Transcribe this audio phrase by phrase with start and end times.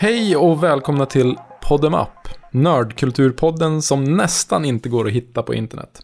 [0.00, 6.00] Hej och välkomna till Podem Up, nördkulturpodden som nästan inte går att hitta på internet.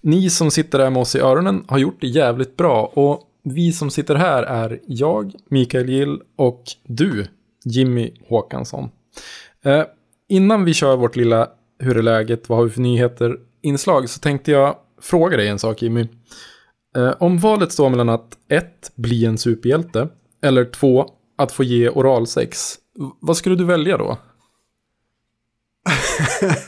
[0.00, 3.72] Ni som sitter där med oss i öronen har gjort det jävligt bra och vi
[3.72, 7.26] som sitter här är jag, Mikael Gill och du,
[7.64, 8.88] Jimmy Håkansson.
[9.64, 9.84] Eh,
[10.28, 14.20] innan vi kör vårt lilla Hur är läget, vad har vi för nyheter inslag så
[14.20, 16.08] tänkte jag fråga dig en sak Jimmy.
[16.96, 18.92] Eh, om valet står mellan att 1.
[18.94, 20.08] Bli en superhjälte
[20.42, 21.10] eller 2.
[21.36, 22.74] Att få ge oralsex.
[23.20, 24.18] Vad skulle du välja då?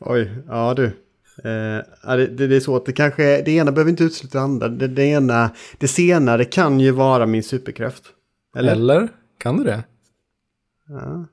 [0.00, 0.84] Oj, ja du.
[1.44, 4.68] Eh, det, det, är så att det kanske, det ena behöver inte utesluta det andra.
[4.68, 8.02] Det, det, ena, det senare kan ju vara min superkraft.
[8.56, 8.72] Eller?
[8.72, 9.08] Eller?
[9.38, 9.84] Kan du det?
[10.88, 11.26] Ja.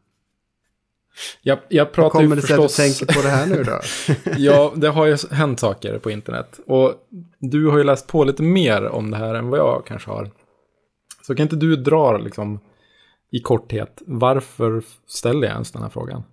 [1.41, 3.79] Jag, jag pratar Hur kommer det sig att du tänker på det här nu då?
[4.37, 6.59] ja, det har ju hänt saker på internet.
[6.65, 6.93] Och
[7.39, 10.29] du har ju läst på lite mer om det här än vad jag kanske har.
[11.27, 12.59] Så kan inte du dra liksom
[13.31, 16.23] i korthet, varför ställer jag ens den här frågan?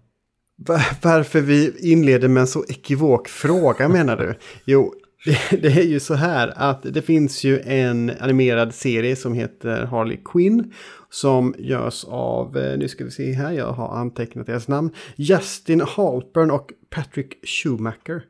[1.03, 4.35] Varför vi inleder med en så ekivok fråga menar du?
[4.65, 9.35] Jo, det, det, är ju så här att det finns ju en animerad serie som
[9.35, 10.73] heter Harley Quinn.
[11.11, 14.91] Som görs av, eh, nu ska vi se här, jag har antecknat deras namn.
[15.17, 18.23] Justin Halpern och Patrick Schumacher.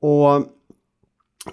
[0.00, 0.55] Och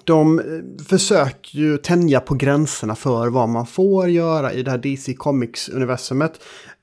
[0.03, 4.77] de eh, försöker ju tänja på gränserna för vad man får göra i det här
[4.77, 6.31] DC Comics-universumet.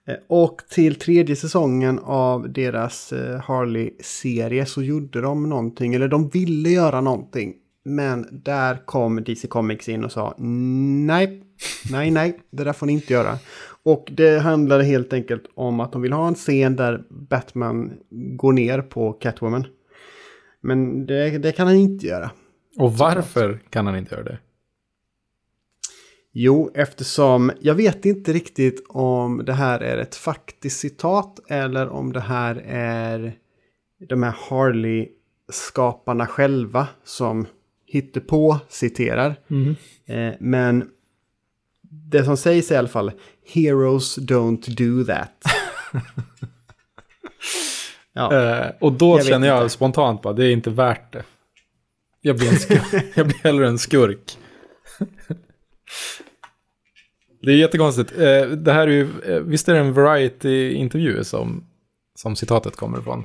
[0.09, 6.29] Eh, och till tredje säsongen av deras eh, Harley-serie så gjorde de någonting, eller de
[6.29, 11.43] ville göra någonting men där kom DC Comics in och sa nej,
[11.91, 13.39] nej, nej, det där får ni inte göra.
[13.83, 18.53] Och det handlade helt enkelt om att de vill ha en scen där Batman går
[18.53, 19.67] ner på Catwoman.
[20.61, 22.31] Men det, det kan han inte göra.
[22.81, 24.39] Och varför kan han inte göra det?
[26.33, 32.13] Jo, eftersom jag vet inte riktigt om det här är ett faktiskt citat eller om
[32.13, 33.35] det här är
[34.09, 37.47] de här Harley-skaparna själva som
[38.21, 39.37] på citerar.
[39.51, 39.77] Mm.
[40.07, 40.89] Eh, men
[41.81, 43.13] det som sägs i alla fall
[43.55, 45.43] Heroes don't do that.
[48.13, 48.35] ja.
[48.35, 49.69] eh, och då jag känner jag inte.
[49.69, 51.25] spontant bara, det är inte värt det.
[52.21, 53.05] Jag blir, en skurk.
[53.15, 54.39] jag blir hellre en skurk.
[57.43, 58.13] det är jättekonstigt.
[58.13, 61.65] Eh, det här är ju, eh, visst är det en variety-intervju som,
[62.15, 63.25] som citatet kommer ifrån?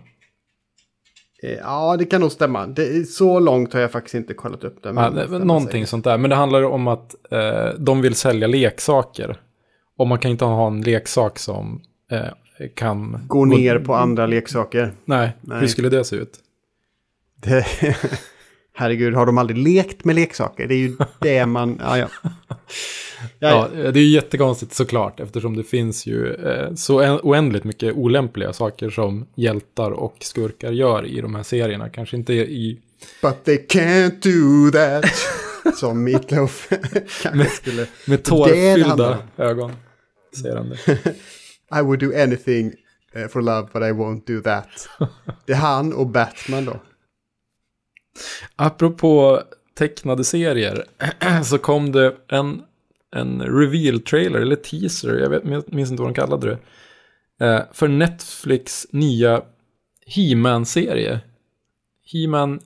[1.44, 2.67] Eh, ja, det kan nog stämma.
[2.67, 4.94] Det, så långt har jag faktiskt inte kollat upp det.
[4.94, 6.17] Men ja, någonting sånt där.
[6.17, 9.41] Men det handlar om att eh, de vill sälja leksaker.
[9.97, 13.25] Och man kan inte ha en leksak som eh, kan...
[13.28, 14.94] Gå ner på andra leksaker.
[15.05, 16.39] Nej, Nej, hur skulle det se ut?
[17.41, 17.66] Det...
[18.77, 20.67] Herregud, har de aldrig lekt med leksaker?
[20.67, 21.81] Det är ju det man...
[21.83, 22.07] Ja, ja.
[23.39, 28.53] Ja, ja, det är jättekonstigt såklart eftersom det finns ju eh, så oändligt mycket olämpliga
[28.53, 31.89] saker som hjältar och skurkar gör i de här serierna.
[31.89, 32.79] Kanske inte i...
[33.21, 35.05] But they can't do that.
[35.75, 36.69] som Meatloaf
[37.33, 37.87] med, skulle...
[38.07, 39.71] Med tårfyllda ögon.
[40.41, 41.15] Säger han det.
[41.79, 42.73] I would do anything
[43.15, 44.89] eh, for love but I won't do that.
[45.45, 46.79] Det är han och Batman då.
[48.55, 49.41] Apropå
[49.77, 50.85] tecknade serier
[51.43, 52.61] så kom det en
[53.15, 56.59] en reveal-trailer, eller teaser, jag vet, minns inte vad de kallade det.
[57.45, 59.41] Eh, för Netflix nya
[60.05, 61.19] He-Man-serie.
[62.13, 62.59] He-Man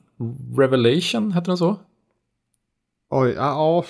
[0.58, 1.78] Revelation, heter den så?
[3.10, 3.86] Oj, ja,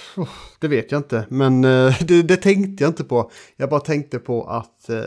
[0.59, 1.25] det vet jag inte.
[1.29, 3.31] Men eh, det, det, tänkte jag inte på.
[3.57, 5.01] Jag bara tänkte på att eh,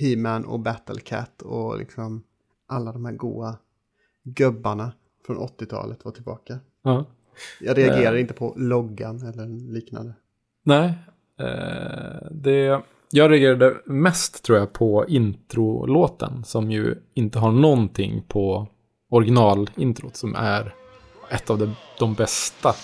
[0.00, 2.22] He-Man och Battlecat och liksom
[2.66, 3.56] alla de här goa
[4.24, 4.92] gubbarna
[5.28, 6.58] från 80-talet var tillbaka.
[6.82, 7.04] Ja.
[7.60, 8.20] Jag reagerar uh.
[8.20, 10.12] inte på loggan eller liknande.
[10.64, 10.94] Nej,
[11.40, 12.82] eh, det...
[13.10, 18.68] Jag reagerade mest tror jag på introlåten som ju inte har någonting på
[19.10, 20.74] originalintrot som är
[21.30, 22.74] ett av de, de bästa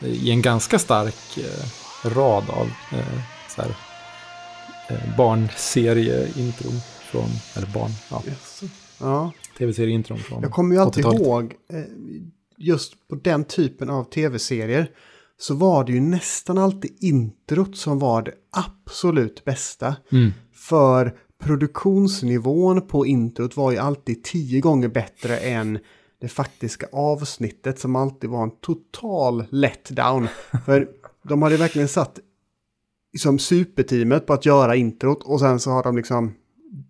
[0.00, 2.66] i en ganska stark eh, rad av
[2.98, 3.76] eh, så här,
[4.88, 6.80] eh, barnserieintron
[7.10, 8.62] från, eller barn, ja, yes.
[9.00, 9.32] ja.
[9.58, 11.82] Tv-serieintron från Jag kommer ju alltid ihåg eh,
[12.56, 14.90] just på den typen av tv-serier
[15.38, 19.96] så var det ju nästan alltid introt som var det absolut bästa.
[20.12, 20.32] Mm.
[20.52, 25.78] För produktionsnivån på introt var ju alltid tio gånger bättre än
[26.20, 30.28] det faktiska avsnittet som alltid var en total letdown.
[30.66, 30.88] För
[31.22, 32.18] de hade verkligen satt
[33.12, 36.34] liksom superteamet på att göra introt och sen så har de liksom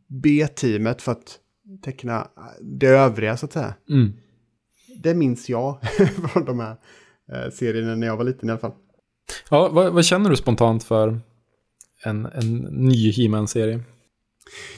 [0.07, 1.39] B-teamet för att
[1.83, 2.29] teckna
[2.61, 3.75] det övriga så att säga.
[3.91, 4.13] Mm.
[5.03, 5.79] Det minns jag
[6.33, 6.77] från de här
[7.33, 8.75] eh, serien när jag var liten i alla fall.
[9.51, 11.21] Ja, vad, vad, känner du spontant för
[12.05, 13.81] en, en ny He-Man-serie.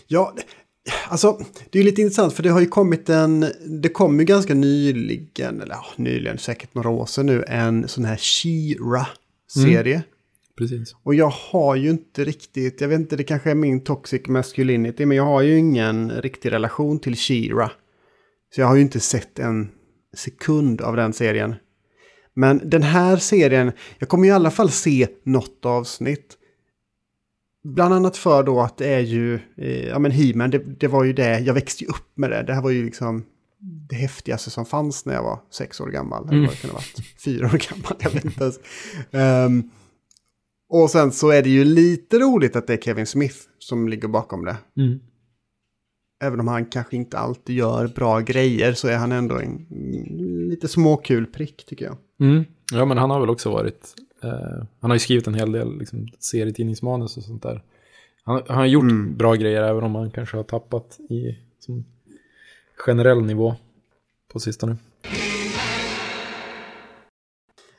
[0.06, 0.34] Ja,
[1.08, 1.40] alltså
[1.70, 3.46] det är lite intressant för det har ju kommit en,
[3.82, 8.04] det kom ju ganska nyligen, eller ja, nyligen, säkert några år sedan nu, en sån
[8.04, 9.94] här She-Ra-serie.
[9.94, 10.06] Mm.
[10.60, 10.96] Precis.
[11.02, 15.06] Och jag har ju inte riktigt, jag vet inte, det kanske är min toxic masculinity,
[15.06, 17.70] men jag har ju ingen riktig relation till She-Ra.
[18.54, 19.68] Så jag har ju inte sett en
[20.16, 21.54] sekund av den serien.
[22.34, 26.36] Men den här serien, jag kommer i alla fall se något avsnitt.
[27.64, 31.04] Bland annat för då att det är ju, eh, ja men He-Man, det, det, var
[31.04, 32.42] ju det, jag växte ju upp med det.
[32.42, 33.24] Det här var ju liksom
[33.88, 36.24] det häftigaste som fanns när jag var sex år gammal.
[36.24, 36.34] Mm.
[36.34, 38.58] Eller vad det kunde varit, fyra år gammal, jag vet inte ens.
[39.46, 39.70] Um,
[40.70, 44.08] och sen så är det ju lite roligt att det är Kevin Smith som ligger
[44.08, 44.56] bakom det.
[44.76, 45.00] Mm.
[46.22, 49.66] Även om han kanske inte alltid gör bra grejer så är han ändå en
[50.50, 51.96] lite småkul prick tycker jag.
[52.20, 52.44] Mm.
[52.72, 53.94] Ja, men han har väl också varit...
[54.22, 57.62] Eh, han har ju skrivit en hel del liksom, serietidningsmanus och sånt där.
[58.22, 59.16] Han, han har gjort mm.
[59.16, 61.84] bra grejer även om han kanske har tappat i som,
[62.76, 63.54] generell nivå
[64.32, 64.76] på sistone.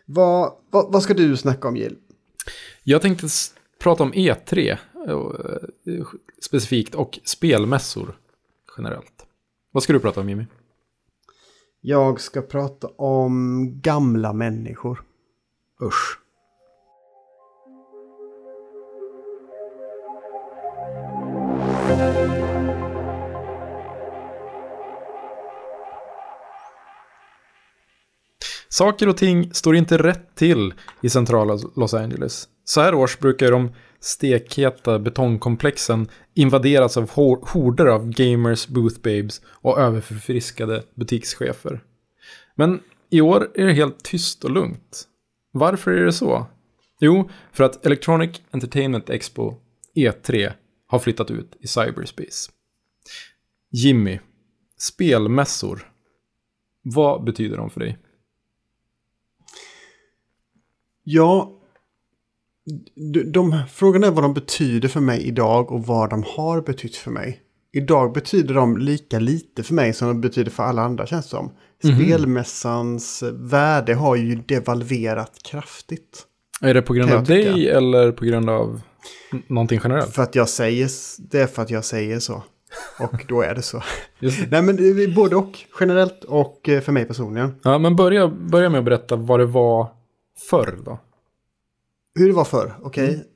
[0.06, 1.96] Vad, vad, vad ska du snacka om Jill?
[2.84, 3.28] Jag tänkte
[3.80, 6.06] prata om E3 eh,
[6.46, 8.18] specifikt och spelmässor
[8.78, 9.26] generellt.
[9.72, 10.46] Vad ska du prata om Jimmy?
[11.82, 15.04] Jag ska prata om gamla människor.
[15.82, 16.18] Usch.
[28.70, 32.48] Saker och ting står inte rätt till i centrala Los Angeles.
[32.72, 37.10] Så här års brukar de stekheta betongkomplexen invaderas av
[37.52, 41.84] horder av gamers, booth babes och överförfriskade butikschefer.
[42.56, 45.08] Men i år är det helt tyst och lugnt.
[45.52, 46.46] Varför är det så?
[47.00, 49.56] Jo, för att Electronic Entertainment Expo
[49.96, 50.54] E3
[50.88, 52.52] har flyttat ut i cyberspace.
[53.72, 54.20] Jimmy,
[54.78, 55.92] spelmässor.
[56.82, 57.98] Vad betyder de för dig?
[61.04, 61.61] Ja,
[63.34, 67.12] de, frågan är vad de betyder för mig idag och vad de har betytt för
[67.12, 67.40] mig.
[67.74, 71.30] Idag betyder de lika lite för mig som de betyder för alla andra känns det
[71.30, 71.52] som.
[71.84, 72.06] Mm -hmm.
[72.06, 76.26] Spelmässans värde har ju devalverat kraftigt.
[76.62, 78.82] Är det på grund av dig eller på grund av
[79.48, 80.16] någonting generellt?
[80.16, 80.90] För att jag säger,
[81.32, 82.44] det är för att jag säger så.
[83.00, 83.84] Och då är det så.
[84.50, 85.60] Nej men både och.
[85.80, 87.56] Generellt och eh, för mig personligen.
[87.64, 89.88] Ja men börja, börja med att berätta vad det var
[90.50, 91.00] förr då.
[92.16, 93.04] Hur det var förr, okej.
[93.04, 93.16] Okay?
[93.16, 93.28] Mm.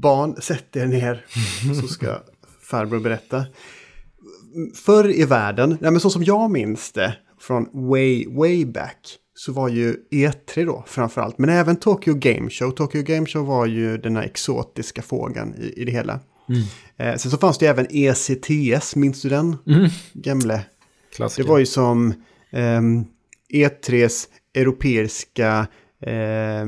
[0.00, 1.26] Barn, sätt er ner
[1.80, 2.18] så ska
[2.62, 3.46] farbror berätta.
[4.74, 9.52] Förr i världen, nej men så som jag minns det från way, way back så
[9.52, 11.38] var ju E3 då framförallt.
[11.38, 12.70] Men även Tokyo Game Show.
[12.70, 16.20] Tokyo Game Show var ju den här exotiska frågan i, i det hela.
[16.48, 16.62] Mm.
[16.96, 19.56] Eh, sen så fanns det ju även ECTS, minns du den?
[19.66, 19.90] Mm.
[20.12, 20.64] Gamle.
[21.16, 21.42] Klassiker.
[21.42, 22.14] Det var ju som
[22.50, 22.80] eh,
[23.52, 25.66] E3s europeiska
[26.00, 26.66] eh,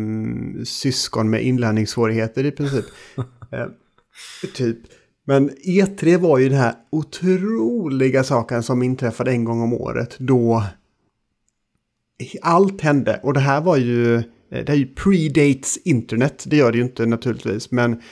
[0.64, 2.84] syskon med inlärningssvårigheter i princip.
[3.52, 3.66] eh,
[4.54, 4.78] typ.
[5.24, 10.64] Men E3 var ju den här otroliga saken som inträffade en gång om året då
[12.42, 13.20] allt hände.
[13.22, 16.84] Och det här var ju, eh, det är ju predates internet, det gör det ju
[16.84, 17.70] inte naturligtvis.
[17.70, 18.02] Men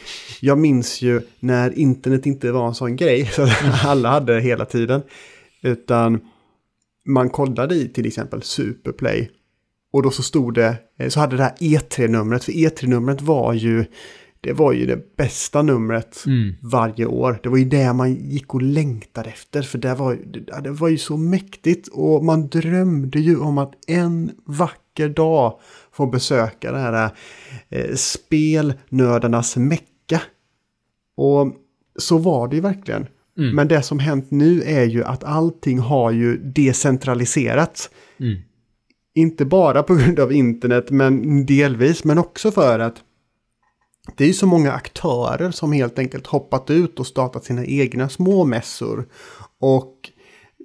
[0.40, 3.48] jag minns ju när internet inte var en sån grej, så
[3.84, 5.02] alla hade det hela tiden.
[5.62, 6.20] Utan
[7.06, 9.30] man kollade i till exempel Superplay
[9.92, 13.84] och då så stod det, eh, så hade det här E3-numret, för E3-numret var ju,
[14.40, 16.54] det var ju det bästa numret mm.
[16.62, 17.40] varje år.
[17.42, 20.18] Det var ju det man gick och längtade efter, för det var,
[20.62, 21.88] det var ju så mäktigt.
[21.88, 25.58] Och man drömde ju om att en vacker dag
[25.92, 27.10] få besöka det här
[27.68, 30.22] eh, spelnördarnas mecka.
[31.16, 31.52] Och
[31.98, 33.06] så var det ju verkligen.
[33.38, 33.54] Mm.
[33.54, 37.90] Men det som hänt nu är ju att allting har ju decentraliserats.
[38.20, 38.38] Mm.
[39.18, 42.94] Inte bara på grund av internet, men delvis, men också för att
[44.16, 48.44] det är så många aktörer som helt enkelt hoppat ut och startat sina egna små
[48.44, 49.08] mässor.
[49.60, 49.94] Och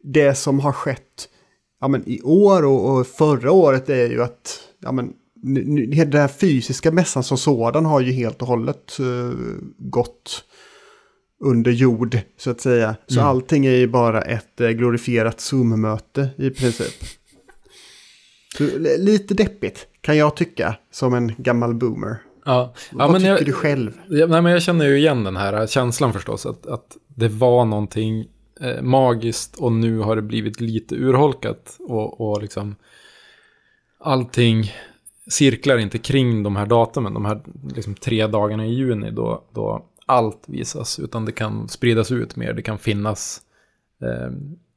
[0.03, 1.29] det som har skett
[1.81, 5.13] ja, men i år och, och förra året är ju att ja, men,
[5.95, 9.33] den här fysiska mässan som sådan har ju helt och hållet uh,
[9.77, 10.43] gått
[11.43, 12.95] under jord så att säga.
[13.07, 13.27] Så mm.
[13.27, 16.93] allting är ju bara ett uh, glorifierat Zoom-möte i princip.
[18.57, 18.63] Så,
[18.97, 22.17] lite deppigt kan jag tycka som en gammal boomer.
[22.45, 22.73] Ja.
[22.91, 23.99] Vad men tycker jag, du själv?
[24.07, 26.45] Ja, nej, men jag känner ju igen den här känslan förstås.
[26.45, 28.27] Att, att det var någonting
[28.61, 31.77] eh, magiskt och nu har det blivit lite urholkat.
[31.79, 32.75] Och, och liksom
[33.99, 34.71] allting
[35.27, 37.13] cirklar inte kring de här datumen.
[37.13, 37.41] De här
[37.75, 42.53] liksom, tre dagarna i juni då, då allt visas, utan det kan spridas ut mer.
[42.53, 43.41] Det kan finnas
[44.01, 44.31] eh,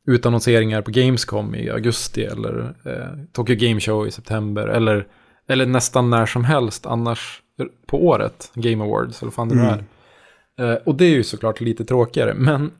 [0.06, 5.06] utannonseringar på Gamescom i augusti eller eh, Tokyo Game Show i september eller,
[5.48, 7.42] eller nästan när som helst annars
[7.86, 9.66] på året, Game Awards eller fan det Mm.
[9.66, 9.84] är.
[10.72, 12.70] Eh, och det är ju såklart lite tråkigare, men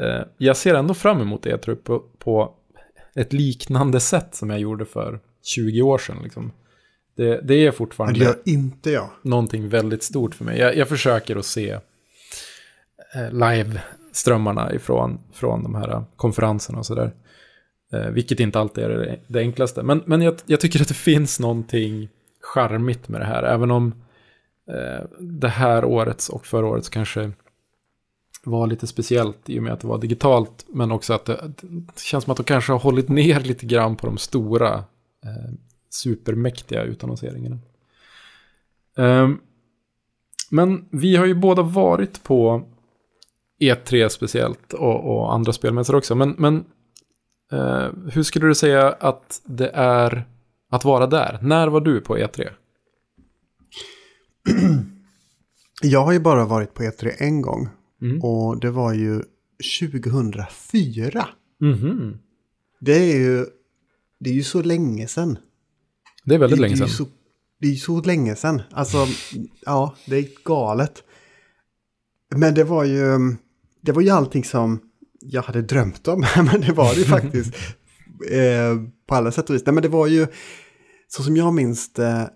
[0.00, 2.54] eh, jag ser ändå fram emot det tror jag, på, på
[3.14, 6.16] ett liknande sätt som jag gjorde för 20 år sedan.
[6.22, 6.52] Liksom.
[7.16, 9.10] Det, det är fortfarande det gör inte jag.
[9.22, 10.58] någonting väldigt stort för mig.
[10.58, 11.70] Jag, jag försöker att se
[13.14, 13.32] eh,
[14.14, 17.12] strömmarna ifrån från de här konferenserna och sådär.
[17.92, 19.82] Eh, vilket inte alltid är det, det enklaste.
[19.82, 22.08] Men, men jag, jag tycker att det finns någonting
[22.40, 23.42] charmigt med det här.
[23.42, 23.94] Även om
[24.68, 27.32] eh, det här årets och förra årets kanske
[28.44, 30.64] var lite speciellt i och med att det var digitalt.
[30.68, 33.96] Men också att det, det känns som att de kanske har hållit ner lite grann
[33.96, 34.74] på de stora
[35.24, 35.52] eh,
[35.90, 37.58] supermäktiga utannonseringarna.
[38.96, 39.38] Ehm,
[40.50, 42.68] men vi har ju båda varit på
[43.70, 46.14] E3 speciellt och, och andra spelmässor också.
[46.14, 46.64] Men, men
[47.52, 50.28] eh, hur skulle du säga att det är
[50.70, 51.38] att vara där?
[51.42, 52.48] När var du på E E3?
[55.82, 57.68] Jag har ju bara varit på E3 en gång.
[58.02, 58.22] Mm.
[58.22, 59.22] Och det var ju
[59.80, 61.28] 2004.
[61.60, 62.18] Mhm.
[62.80, 63.46] Det är ju,
[64.20, 65.38] det är ju så länge sedan.
[66.24, 67.06] Det är väldigt det, länge det är sedan.
[67.06, 67.12] Så,
[67.60, 68.62] det är ju så länge sedan.
[68.70, 69.06] Alltså,
[69.64, 71.02] ja, det är galet.
[72.36, 73.36] Men det var ju,
[73.84, 74.80] det var ju allting som
[75.20, 76.20] jag hade drömt om.
[76.36, 77.54] Men det var det ju faktiskt.
[78.30, 78.76] eh,
[79.06, 79.66] på alla sätt och vis.
[79.66, 80.26] Nej, men det var ju,
[81.08, 82.30] så som jag minns det,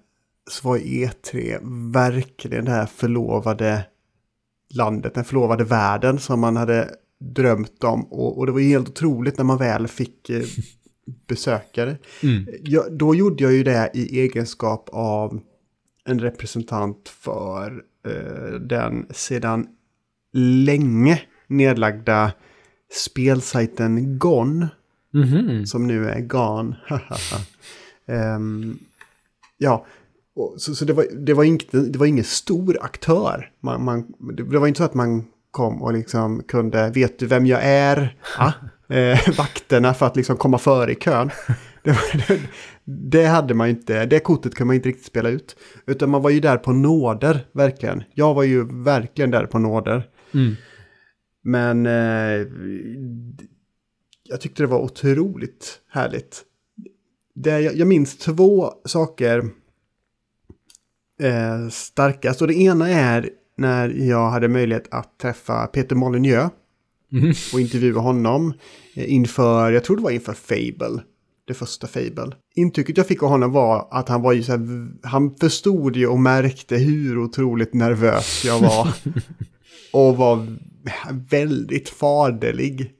[0.51, 1.59] så var E3
[1.93, 3.87] verkligen det här förlovade
[4.75, 6.91] landet, den förlovade världen som man hade
[7.21, 8.05] drömt om.
[8.05, 10.43] Och, och det var ju helt otroligt när man väl fick eh,
[11.29, 11.99] besöka det.
[12.23, 12.47] Mm.
[12.63, 15.41] Jag, då gjorde jag ju det i egenskap av
[16.05, 19.67] en representant för eh, den sedan
[20.65, 22.33] länge nedlagda
[22.93, 24.69] spelsajten Gone,
[25.15, 25.67] Mhm.
[25.67, 26.77] som nu är Gone.
[28.09, 28.79] Ehm,
[29.59, 29.87] ja,
[30.37, 33.51] och, så, så det, var, det, var inte, det var ingen stor aktör.
[33.61, 34.05] Man, man,
[34.37, 38.17] det, var inte så att man kom och liksom kunde, vet du vem jag är?
[38.39, 38.53] Ja.
[38.91, 41.31] Eh, vakterna för att liksom komma före i kön.
[41.83, 42.41] Det, var, det,
[42.85, 45.57] det hade man inte, det kortet kunde man inte riktigt spela ut.
[45.87, 48.03] Utan man var ju där på nåder, verkligen.
[48.15, 50.07] Jag var ju verkligen där på nåder.
[50.35, 50.57] Mm.
[51.49, 52.47] Men eh,
[54.29, 56.43] jag tyckte det var otroligt härligt.
[57.35, 59.39] Det, jag, jag minns två saker
[61.23, 62.43] eh, starkast.
[62.43, 66.51] Och det ena är när jag hade möjlighet att träffa Peter Molyneux
[67.11, 67.33] Mhm.
[67.53, 68.53] och intervjua honom
[68.95, 71.03] eh, inför, jag tror det var inför Fable.
[71.47, 72.33] Det första Fable.
[72.55, 76.07] Intrycket jag fick av honom var att han var ju så här, han förstod ju
[76.07, 78.89] och märkte hur otroligt nervös jag var.
[79.93, 80.47] och var
[81.31, 82.93] väldigt faderlig.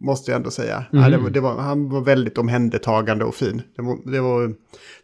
[0.00, 0.84] Måste jag ändå säga.
[0.90, 3.62] Ja, det var, det var, han var väldigt omhändertagande och fin.
[3.76, 4.54] Det var, det var,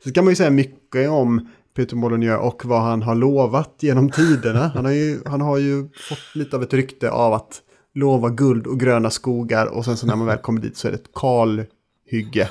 [0.05, 4.11] så kan man ju säga mycket om Peter Molyneux och vad han har lovat genom
[4.11, 4.71] tiderna.
[4.75, 7.63] Han har, ju, han har ju fått lite av ett rykte av att
[7.95, 10.93] lova guld och gröna skogar och sen så när man väl kommer dit så är
[10.93, 12.51] det ett kalhygge.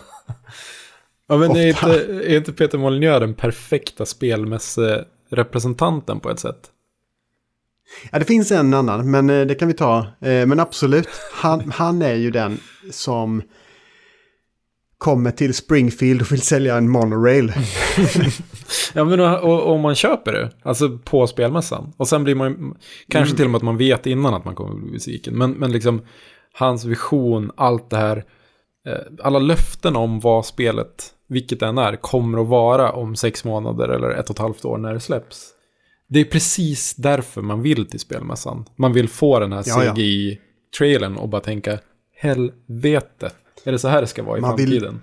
[1.28, 6.72] Ja, men är inte, är inte Peter Molyneux den perfekta spelmässerepresentanten på ett sätt?
[8.12, 10.00] Ja, det finns en annan, men eh, det kan vi ta.
[10.00, 12.60] Eh, Men absolut, han, han är ju den
[12.92, 13.42] som
[14.98, 17.54] kommer till Springfield och vill sälja en monorail.
[18.94, 21.94] Ja, men om man köper det, alltså på spelmässan.
[21.98, 22.76] Och sen blir man
[23.10, 25.38] kanske till och med att man vet innan att man kommer bli besviken.
[25.38, 26.02] Men, men liksom
[26.54, 28.18] hans vision, allt det här,
[28.88, 33.90] eh, alla löften om vad spelet, vilket den är, kommer att vara om sex månader
[33.90, 35.50] eller ett och ett halvt år när det släpps.
[36.10, 38.66] Det är precis därför man vill till spelmässan.
[38.76, 39.64] Man vill få den här.
[39.64, 41.80] CGI-trailern och bara tänka,
[42.16, 43.32] helvete,
[43.64, 45.02] är det så här det ska vara i Man vill- framtiden?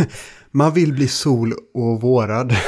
[0.50, 2.52] Man vill bli sol och vårad.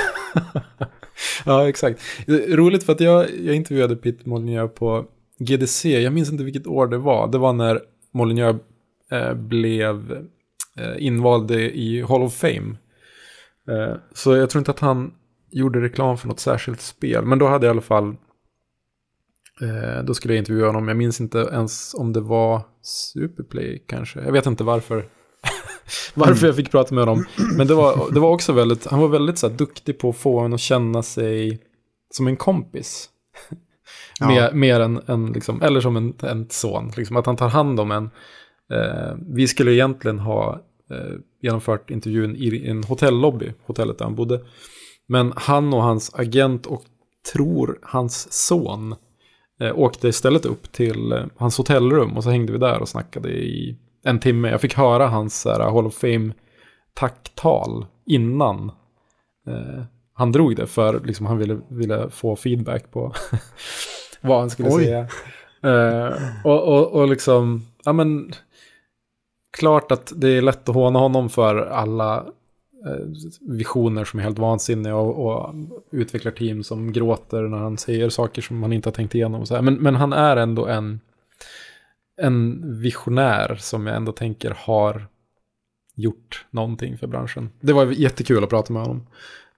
[1.47, 2.01] Ja, exakt.
[2.49, 5.05] Roligt för att jag, jag intervjuade Pete Molyneux på
[5.39, 6.01] GDC.
[6.03, 7.29] Jag minns inte vilket år det var.
[7.29, 7.81] Det var när
[8.13, 8.59] Molyneux
[9.11, 10.13] eh, blev
[10.79, 12.77] eh, invald i Hall of Fame.
[13.69, 15.13] Eh, så jag tror inte att han
[15.55, 17.25] gjorde reklam för något särskilt spel.
[17.25, 18.17] Men då hade jag i alla fall...
[19.61, 20.89] Eh, då skulle jag intervjua honom.
[20.89, 24.21] Jag minns inte ens om det var Superplay kanske.
[24.21, 25.05] Jag vet inte varför.
[26.15, 27.25] varför jag fick prata med honom.
[27.57, 30.17] Men det var, det var också väldigt, han var väldigt så här, duktig på att
[30.17, 31.61] få en att känna sig
[32.11, 33.09] som en kompis.
[34.21, 34.29] Ja.
[34.29, 36.93] Mer, mer än, än liksom, eller som en, en son.
[36.97, 38.11] Liksom, att han tar hand om en.
[38.71, 44.41] Eh, vi skulle egentligen ha eh, genomfört intervjun i en hotellobby, hotellet där han bodde.
[45.07, 46.83] Men han och hans agent och
[47.33, 48.95] tror hans son
[49.61, 53.29] Eh, åkte istället upp till eh, hans hotellrum och så hängde vi där och snackade
[53.29, 54.51] i en timme.
[54.51, 56.33] Jag fick höra hans här, Hall of Fame
[56.95, 58.73] tacktal innan
[59.47, 59.85] eh,
[60.15, 63.15] han drog det för liksom, han ville, ville få feedback på
[64.21, 64.85] vad han skulle Oj.
[64.85, 65.09] säga.
[65.63, 66.13] Eh,
[66.45, 68.33] och, och, och liksom, ja men,
[69.59, 72.27] klart att det är lätt att håna honom för alla
[73.41, 75.55] visioner som är helt vansinniga och, och
[75.91, 79.47] utvecklar team som gråter när han säger saker som man inte har tänkt igenom.
[79.47, 79.63] Så.
[79.63, 81.01] Men, men han är ändå en,
[82.17, 85.07] en visionär som jag ändå tänker har
[85.95, 87.51] gjort någonting för branschen.
[87.61, 89.07] Det var jättekul att prata med honom.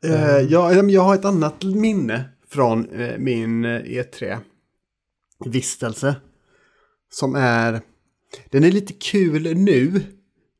[0.04, 6.16] Eh, jag, jag har ett annat minne från eh, min eh, E3-vistelse.
[7.11, 7.80] Som är...
[8.50, 10.02] Den är lite kul nu,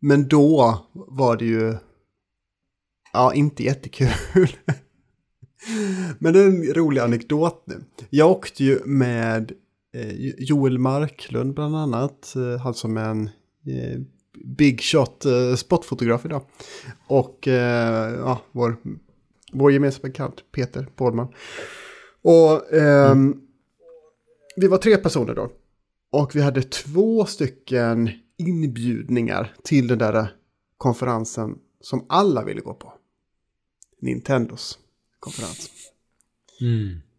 [0.01, 1.75] men då var det ju...
[3.13, 4.09] Ja, inte jättekul.
[6.19, 7.85] men det är en rolig anekdot nu.
[8.11, 9.53] Jag åkte ju med
[9.95, 12.37] eh, Joel Marklund bland annat.
[12.37, 13.27] Eh, han som är en
[13.67, 14.01] eh,
[14.45, 16.43] big shot eh, spotfotograf idag.
[17.07, 18.77] Och eh, ja, vår
[19.53, 21.29] vår gemensamma bekant Peter Bårdman.
[22.23, 23.35] Och ehm,
[24.57, 25.51] vi var tre personer då.
[26.13, 30.29] Och vi hade två stycken inbjudningar till den där
[30.77, 32.93] konferensen som alla ville gå på.
[34.01, 34.79] Nintendos
[35.21, 35.71] konferens.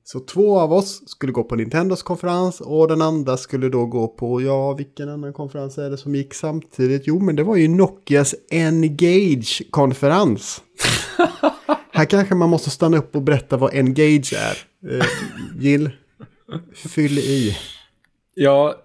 [0.04, 4.08] Så två av oss skulle gå på Nintendos konferens och den andra skulle då gå
[4.08, 7.04] på, ja vilken annan konferens är det som gick samtidigt?
[7.06, 10.62] Jo men det var ju Nokias Engage-konferens.
[11.92, 14.58] Här kanske man måste stanna upp och berätta vad Engage är.
[14.92, 15.06] Eh,
[15.60, 15.90] Jill,
[16.74, 17.58] fyll i.
[18.34, 18.76] Ja, eh,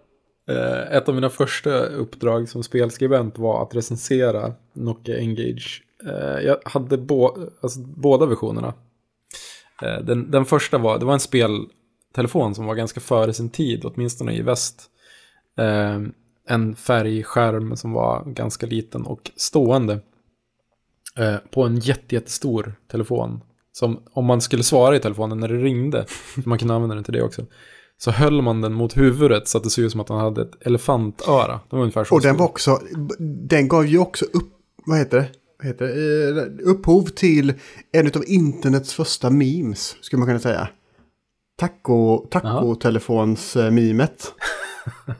[0.52, 5.82] Eh, ett av mina första uppdrag som spelskribent var att recensera Nokia Engage.
[6.06, 8.74] Eh, jag hade bo, alltså, båda versionerna.
[9.82, 13.84] Eh, den, den första var, det var en speltelefon som var ganska före sin tid,
[13.84, 14.88] åtminstone i väst.
[16.48, 20.00] En färgskärm som var ganska liten och stående.
[21.50, 23.40] På en jätte, jättestor telefon.
[23.72, 26.06] Som om man skulle svara i telefonen när det ringde,
[26.44, 27.46] man kunde använda den till det också.
[27.98, 30.42] Så höll man den mot huvudet så att det såg ut som att han hade
[30.42, 31.60] ett elefantöra.
[31.70, 32.80] Det var ungefär så Och den var också,
[33.48, 34.52] den gav ju också upp,
[34.86, 35.28] vad heter det?
[35.58, 36.42] Vad heter det?
[36.42, 37.54] Eh, upphov till
[37.92, 40.68] en av internets första memes, skulle man kunna säga.
[41.58, 44.32] Taco, taco-telefons-memet.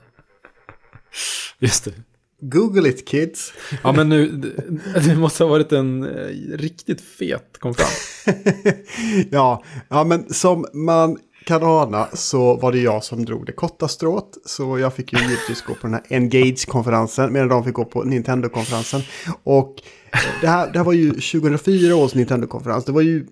[1.58, 1.92] Just det.
[2.40, 3.52] Google it kids.
[3.82, 8.24] Ja, men nu, det, det måste ha varit en eh, riktigt fet konferens.
[9.30, 13.88] ja, ja, men som man kan ana så var det jag som drog det korta
[13.88, 14.38] strået.
[14.44, 18.02] Så jag fick ju givetvis gå på den här Engage-konferensen medan de fick gå på
[18.02, 19.00] Nintendo-konferensen.
[19.42, 22.84] Och eh, det här, det här var ju 2004 års Nintendo-konferens.
[22.84, 23.26] Det var ju...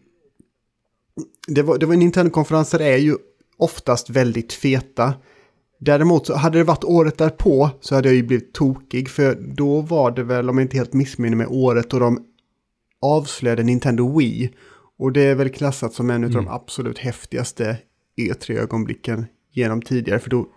[1.46, 3.16] Det var, det var Nintendo-konferenser är ju
[3.58, 5.14] oftast väldigt feta.
[5.80, 9.08] Däremot så hade det varit året därpå så hade jag ju blivit tokig.
[9.08, 12.24] För då var det väl, om jag inte helt missminner mig, året då de
[13.02, 14.50] avslöjade Nintendo Wii.
[14.98, 17.76] Och det är väl klassat som en av de absolut häftigaste
[18.28, 20.18] E3-ögonblicken genom tidigare.
[20.18, 20.48] För då,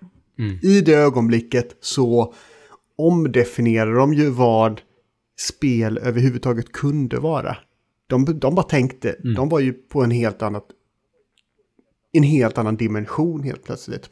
[0.61, 2.33] i det ögonblicket så
[2.97, 4.81] omdefinierar de ju vad
[5.39, 7.57] spel överhuvudtaget kunde vara.
[8.07, 10.65] De, de bara tänkte, de var ju på en helt annat
[12.13, 14.09] en helt annan dimension helt plötsligt.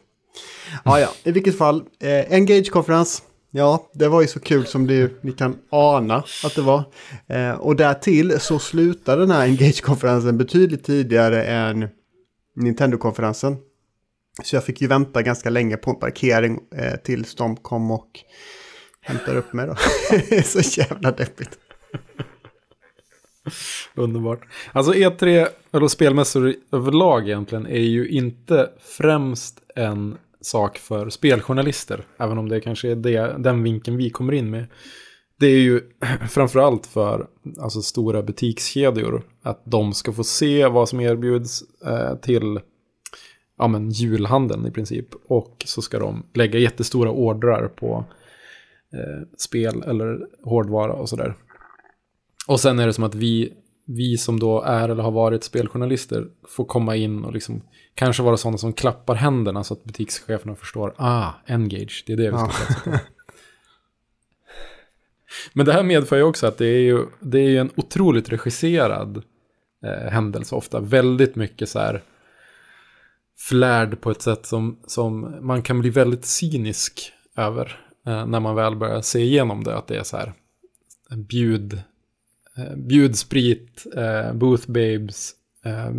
[0.85, 3.23] Ja, ja, i vilket fall, eh, Engage-konferens.
[3.51, 6.83] Ja, det var ju så kul som det, ni kan ana att det var.
[7.27, 11.87] Eh, och därtill så slutade den här Engage-konferensen betydligt tidigare än
[12.61, 13.57] Nintendo-konferensen.
[14.43, 18.19] Så jag fick ju vänta ganska länge på en parkering eh, tills de kom och
[19.01, 19.75] hämtade upp mig då.
[20.43, 21.59] så jävla deppigt.
[23.95, 24.45] Underbart.
[24.71, 32.03] Alltså E3, eller spelmässor överlag egentligen, är ju inte främst en sak för speljournalister.
[32.17, 34.65] Även om det kanske är det, den vinkeln vi kommer in med.
[35.41, 35.81] Det är ju
[36.29, 37.27] framförallt för
[37.59, 39.23] alltså, stora butikskedjor.
[39.41, 42.59] Att de ska få se vad som erbjuds eh, till
[43.57, 45.07] ja, men, julhandeln i princip.
[45.27, 48.05] Och så ska de lägga jättestora ordrar på
[48.93, 51.35] eh, spel eller hårdvara och sådär.
[52.47, 53.53] Och sen är det som att vi,
[53.85, 57.61] vi som då är eller har varit speljournalister får komma in och liksom
[57.95, 62.31] kanske vara sådana som klappar händerna så att butikscheferna förstår, ah, Engage, det är det
[62.31, 62.51] vi ska Ja.
[62.51, 62.97] satsa på.
[65.53, 68.29] Men det här medför ju också att det är ju, det är ju en otroligt
[68.29, 69.23] regisserad
[69.85, 70.79] eh, händelse ofta.
[70.79, 72.03] Väldigt mycket så här
[73.37, 78.55] flärd på ett sätt som, som man kan bli väldigt cynisk över eh, när man
[78.55, 79.77] väl börjar se igenom det.
[79.77, 80.33] Att det är så här
[81.15, 81.73] bjud,
[82.57, 85.31] eh, bjudsprit, eh, booth babes,
[85.65, 85.91] eh,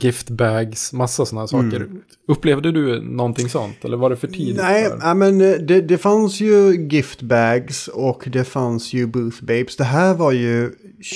[0.00, 1.76] giftbags, massa sådana saker.
[1.76, 2.02] Mm.
[2.28, 3.84] Upplevde du någonting sånt?
[3.84, 4.56] Eller var det för tidigt?
[4.56, 5.14] Nej, för?
[5.14, 9.76] Men eh, det, det fanns ju giftbags och det fanns ju booth babes.
[9.76, 10.70] Det här var ju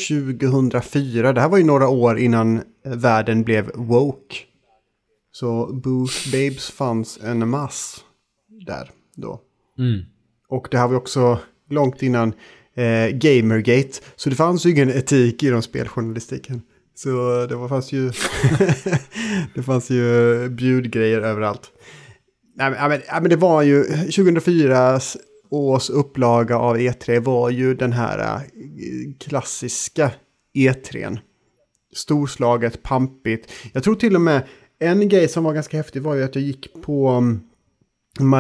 [0.08, 1.32] 2004.
[1.32, 4.36] Det här var ju några år innan världen blev woke.
[5.32, 8.04] Så booth babes fanns en mass
[8.66, 9.40] där då.
[9.78, 10.00] Mm.
[10.48, 11.38] Och det här var också
[11.70, 12.32] långt innan
[12.74, 14.00] eh, Gamergate.
[14.16, 16.62] Så det fanns ju ingen etik inom speljournalistiken.
[16.94, 18.10] Så det var, fanns ju,
[19.54, 21.72] det fanns ju bjudgrejer överallt.
[22.56, 25.00] Nej men, men, men det var ju 2004
[25.50, 28.40] års upplaga av E3 var ju den här äh,
[29.18, 30.10] klassiska
[30.54, 31.18] E3.
[31.94, 33.52] Storslaget, pampigt.
[33.72, 34.42] Jag tror till och med
[34.78, 37.40] en grej som var ganska häftig var ju att jag gick på mm,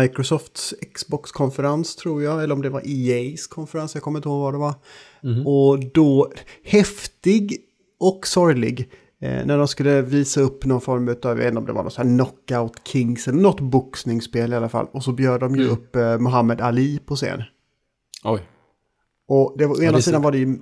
[0.00, 4.54] Microsofts Xbox-konferens tror jag, eller om det var EA's konferens, jag kommer inte ihåg vad
[4.54, 4.74] det var.
[5.22, 5.46] Mm.
[5.46, 6.32] Och då,
[6.64, 7.58] häftig
[8.08, 8.92] och sorglig.
[9.20, 11.84] Eh, när de skulle visa upp någon form av, jag vet inte om det var
[11.84, 14.86] något så här Knockout Kings eller något boxningsspel i alla fall.
[14.92, 15.72] Och så bjöd de ju mm.
[15.72, 17.42] upp eh, Muhammad Ali på scen.
[18.24, 18.40] Oj.
[19.28, 20.58] Och det var, å ena sidan var det ju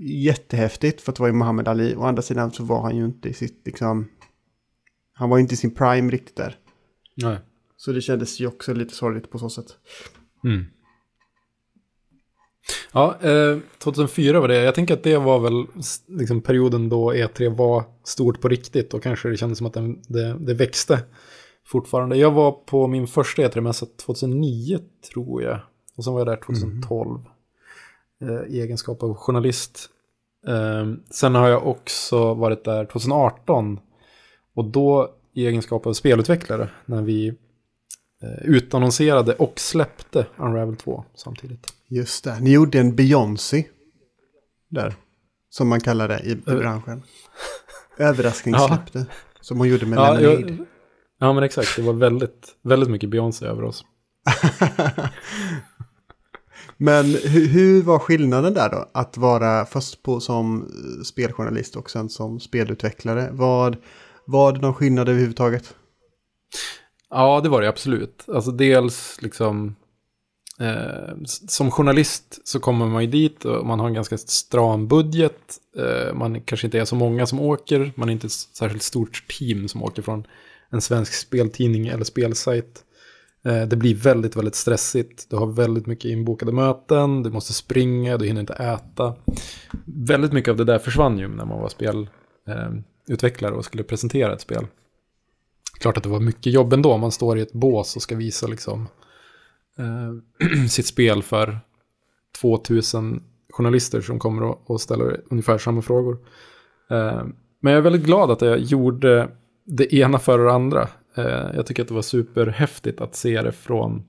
[0.00, 1.94] jättehäftigt för att det var ju Muhammad Ali.
[1.96, 4.08] Å andra sidan så var han ju inte i sitt, liksom,
[5.12, 6.58] han var ju inte i sin prime riktigt där.
[7.16, 7.38] Nej.
[7.76, 9.66] Så det kändes ju också lite sorgligt på så sätt.
[10.44, 10.64] Mm.
[12.92, 14.62] Ja, eh, 2004 var det.
[14.62, 15.66] Jag tänker att det var väl
[16.06, 19.94] liksom perioden då E3 var stort på riktigt och kanske det kändes som att det,
[20.08, 20.98] det, det växte
[21.66, 22.16] fortfarande.
[22.16, 24.78] Jag var på min första E3-mässa 2009
[25.12, 25.60] tror jag.
[25.96, 27.20] Och sen var jag där 2012
[28.20, 28.36] mm.
[28.36, 29.90] eh, i egenskap av journalist.
[30.46, 33.80] Eh, sen har jag också varit där 2018
[34.54, 37.34] och då i egenskap av spelutvecklare när vi
[38.42, 41.66] utannonserade och släppte Unravel 2 samtidigt.
[41.88, 43.64] Just det, ni gjorde en Beyoncé
[44.70, 44.94] där.
[45.50, 47.02] Som man kallar det i branschen.
[47.98, 48.98] Överraskningssläppte.
[48.98, 49.04] Ja.
[49.40, 50.52] Som hon gjorde med ja, Lemonade.
[50.52, 50.66] Jag,
[51.18, 53.84] ja men exakt, det var väldigt, väldigt mycket Beyoncé över oss.
[56.76, 58.90] men hur, hur, var skillnaden där då?
[58.94, 60.68] Att vara först på som
[61.04, 63.28] speljournalist och sen som spelutvecklare.
[63.32, 63.76] Vad
[64.24, 65.74] var det någon skillnad överhuvudtaget?
[67.10, 68.24] Ja, det var det absolut.
[68.28, 69.76] Alltså dels liksom...
[70.60, 75.58] Eh, som journalist så kommer man ju dit och man har en ganska stram budget.
[75.76, 77.92] Eh, man kanske inte är så många som åker.
[77.94, 80.24] Man är inte ett särskilt stort team som åker från
[80.70, 82.84] en svensk speltidning eller spelsajt.
[83.44, 85.30] Eh, det blir väldigt, väldigt stressigt.
[85.30, 87.22] Du har väldigt mycket inbokade möten.
[87.22, 89.14] Du måste springa, du hinner inte äta.
[89.84, 94.32] Väldigt mycket av det där försvann ju när man var spelutvecklare eh, och skulle presentera
[94.32, 94.66] ett spel
[95.80, 96.96] klart att det var mycket jobb ändå.
[96.96, 98.88] Man står i ett bås och ska visa liksom,
[99.78, 101.60] eh, sitt spel för
[102.40, 106.18] 2000 journalister som kommer och, och ställer ungefär samma frågor.
[106.90, 107.24] Eh,
[107.60, 109.30] men jag är väldigt glad att jag gjorde
[109.64, 110.88] det ena före det andra.
[111.16, 114.02] Eh, jag tycker att det var superhäftigt att se det från,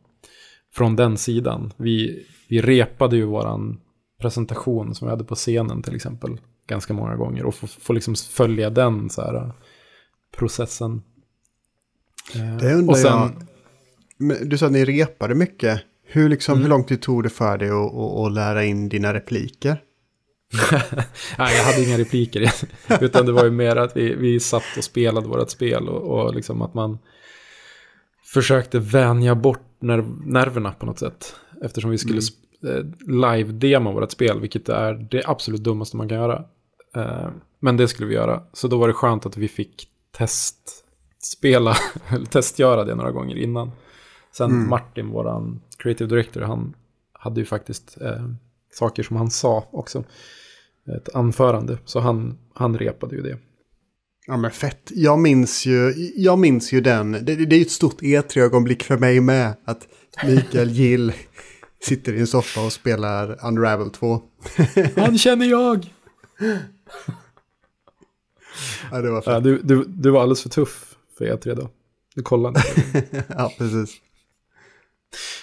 [0.73, 1.73] från den sidan.
[1.77, 3.79] Vi, vi repade ju våran
[4.21, 8.15] presentation som vi hade på scenen till exempel ganska många gånger och få, få liksom
[8.15, 9.51] följa den så här, eh,
[10.37, 11.01] processen.
[12.59, 13.33] Det undrar sen,
[14.17, 14.49] jag.
[14.49, 15.81] Du sa att ni repade mycket.
[16.03, 16.63] Hur, liksom, mm.
[16.63, 19.81] hur lång tid tog det för dig att, att, att lära in dina repliker?
[21.37, 22.53] Nej, jag hade inga repliker.
[23.01, 25.89] Utan det var ju mer att vi, vi satt och spelade vårt spel.
[25.89, 26.99] Och, och liksom att man
[28.33, 31.35] försökte vänja bort nerv, nerverna på något sätt.
[31.63, 32.27] Eftersom vi skulle mm.
[32.63, 36.45] Eh, live-dema vårt spel, vilket är det absolut dummaste man kan göra.
[36.95, 37.29] Eh,
[37.59, 38.43] men det skulle vi göra.
[38.53, 40.85] Så då var det skönt att vi fick test
[41.25, 41.77] spela,
[42.09, 43.71] eller testgöra det några gånger innan.
[44.31, 44.69] Sen mm.
[44.69, 46.73] Martin, våran creative director, han
[47.13, 48.27] hade ju faktiskt eh,
[48.73, 50.03] saker som han sa också.
[50.97, 53.37] Ett anförande, så han, han repade ju det.
[54.27, 54.91] Ja men fett.
[54.95, 57.11] Jag minns ju, jag minns ju den.
[57.11, 59.53] Det, det är ju ett stort E3-ögonblick för mig med.
[59.65, 59.87] Att
[60.23, 61.13] Mikael Gill
[61.83, 64.21] sitter i en soffa och spelar Unravel 2.
[64.95, 65.93] Han känner jag!
[68.91, 69.33] ja, det var fett.
[69.33, 70.90] Ja, du, du, du var alldeles för tuff
[71.21, 71.69] för E3 då.
[72.15, 73.23] Du kollar inte.
[73.37, 74.01] ja, precis.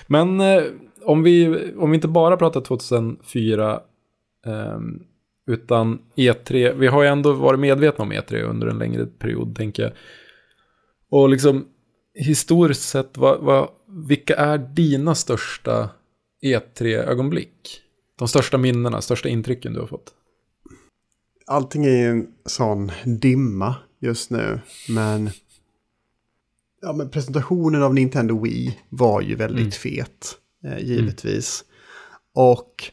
[0.06, 0.62] Men eh,
[1.04, 3.80] om, vi, om vi inte bara pratar 2004
[4.46, 4.78] eh,
[5.46, 9.82] utan E3, vi har ju ändå varit medvetna om E3 under en längre period tänker
[9.82, 9.92] jag.
[11.10, 11.66] Och liksom
[12.14, 15.90] historiskt sett, vad, vad, vilka är dina största
[16.42, 17.80] E3-ögonblick?
[18.18, 20.14] De största minnena, största intrycken du har fått?
[21.46, 25.30] Allting är ju en sån dimma just nu, men
[26.82, 29.70] ja, men presentationen av Nintendo Wii var ju väldigt mm.
[29.70, 31.64] fet, eh, givetvis.
[31.64, 31.74] Mm.
[32.34, 32.92] Och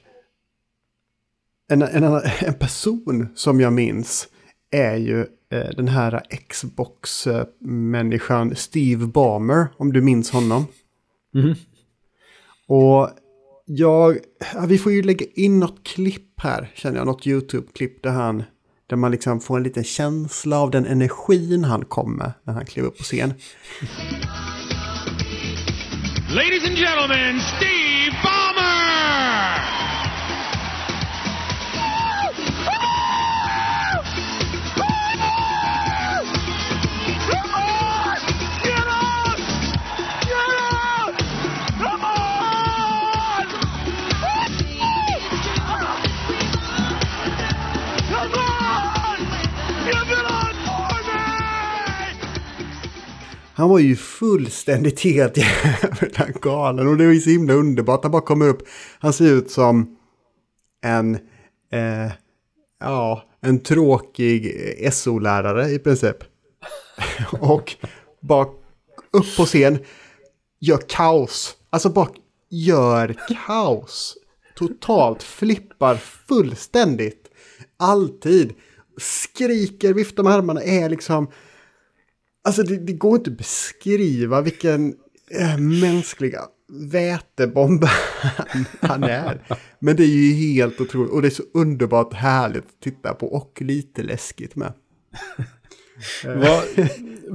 [1.68, 2.04] en, en,
[2.40, 4.28] en person som jag minns
[4.72, 5.20] är ju
[5.52, 10.66] eh, den här Xbox-människan Steve Ballmer, om du minns honom.
[11.34, 11.56] Mhm.
[12.68, 13.10] Och
[13.66, 14.18] jag,
[14.54, 18.44] ja, vi får ju lägga in något klipp här, känner jag, något YouTube-klipp där han,
[18.90, 22.66] där man liksom får en liten känsla av den energin han kom med när han
[22.66, 23.34] klev upp på scen.
[26.36, 27.85] Ladies and gentlemen, Steve
[53.58, 55.38] Han var ju fullständigt helt
[56.02, 58.04] jävla galen och det var ju så himla underbart.
[58.04, 58.68] Han bara kommer upp,
[59.00, 59.98] han ser ut som
[60.84, 61.16] en,
[61.72, 62.12] eh,
[62.80, 64.54] ja, en tråkig
[64.94, 66.18] SO-lärare i princip.
[67.40, 67.76] och
[68.22, 68.48] bara
[69.12, 69.80] upp på scen,
[70.60, 71.56] gör kaos.
[71.70, 72.10] Alltså bara
[72.50, 73.16] gör
[73.48, 74.18] kaos.
[74.56, 77.28] Totalt flippar fullständigt.
[77.78, 78.54] Alltid.
[78.98, 81.28] Skriker, viftar med armarna, är liksom...
[82.46, 84.96] Alltså det, det går inte att beskriva vilken
[85.32, 86.42] äh, mänskliga
[86.92, 89.42] vätebomb han, han är.
[89.80, 93.28] Men det är ju helt otroligt och det är så underbart härligt att titta på
[93.28, 94.74] och lite läskigt med.
[96.26, 96.64] Var,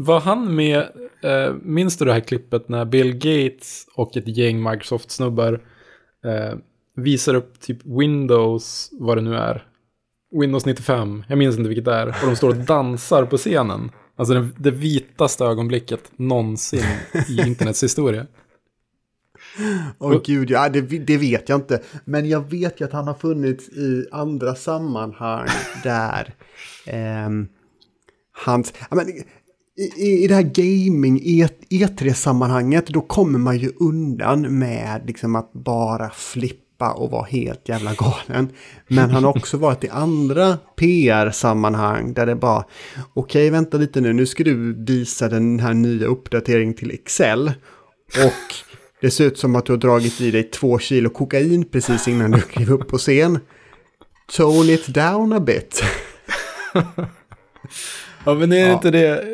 [0.04, 0.78] var han med,
[1.22, 5.52] eh, minns du det här klippet när Bill Gates och ett gäng Microsoft-snubbar
[6.24, 6.58] eh,
[6.96, 9.66] visar upp typ Windows, vad det nu är,
[10.40, 13.90] Windows 95, jag minns inte vilket det är, och de står och dansar på scenen.
[14.20, 16.84] Alltså det, det vitaste ögonblicket någonsin
[17.28, 18.26] i internets historia.
[19.98, 21.82] Åh gud, ja, det, det vet jag inte.
[22.04, 25.48] Men jag vet ju att han har funnits i andra sammanhang
[25.82, 26.34] där
[26.86, 27.48] ehm,
[28.32, 28.72] hans...
[28.90, 29.08] Men,
[29.76, 35.52] i, i, det här gaming, E- E3-sammanhanget, då kommer man ju undan med liksom att
[35.52, 38.48] bara flippa och vara helt jävla galen.
[38.88, 42.64] Men han har också varit i andra PR-sammanhang där det bara,
[43.14, 47.52] okej vänta lite nu, nu ska du visa den här nya uppdateringen till Excel.
[48.16, 48.54] Och
[49.00, 52.30] det ser ut som att du har dragit i dig två kilo kokain precis innan
[52.30, 53.38] du klev upp på scen.
[54.36, 55.82] Tone it down a bit.
[58.24, 58.72] Ja, men är Ja.
[58.72, 59.24] inte det,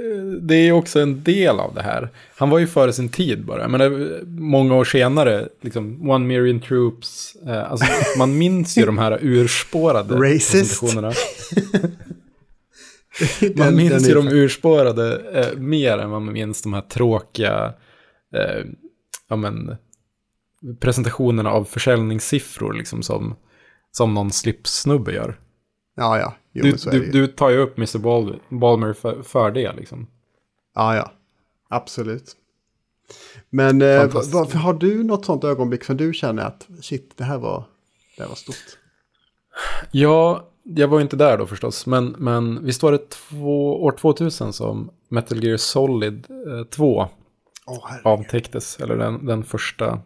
[0.40, 2.08] det är ju också en del av det här.
[2.36, 3.68] Han var ju före sin tid bara.
[3.68, 7.86] Men många år senare, liksom One Million Troops, eh, alltså
[8.18, 11.12] man minns ju de här urspårade presentationerna.
[13.56, 17.72] Man minns ju de urspårade eh, mer än man minns de här tråkiga
[18.34, 18.64] eh,
[19.28, 19.76] ja, men,
[20.80, 23.36] presentationerna av försäljningssiffror liksom som,
[23.92, 25.38] som någon slipsnubbe gör.
[25.96, 26.34] Ja, ja.
[26.52, 27.12] Jo, Du, är det du, ju.
[27.12, 27.98] du tar ju upp Mr.
[27.98, 30.06] Bal Balmer för, för det liksom.
[30.74, 31.12] Ja, ja.
[31.68, 32.36] Absolut.
[33.50, 37.38] Men eh, varför har du något sånt ögonblick som du känner att shit, det här
[37.38, 37.64] var,
[38.16, 38.78] det här var stort?
[39.90, 43.92] Ja, jag var ju inte där då förstås, men, men visst var det två, år
[43.92, 47.08] 2000 som Metal Gear Solid eh, 2
[47.66, 48.00] Åh, herre.
[48.04, 50.00] avtäcktes, eller den, den första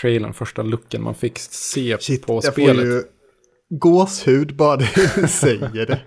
[0.00, 2.84] trailern, första looken man fick se Shit, på spelet.
[2.86, 3.02] ju
[3.70, 4.86] gåshud bara du
[5.28, 6.00] säger det.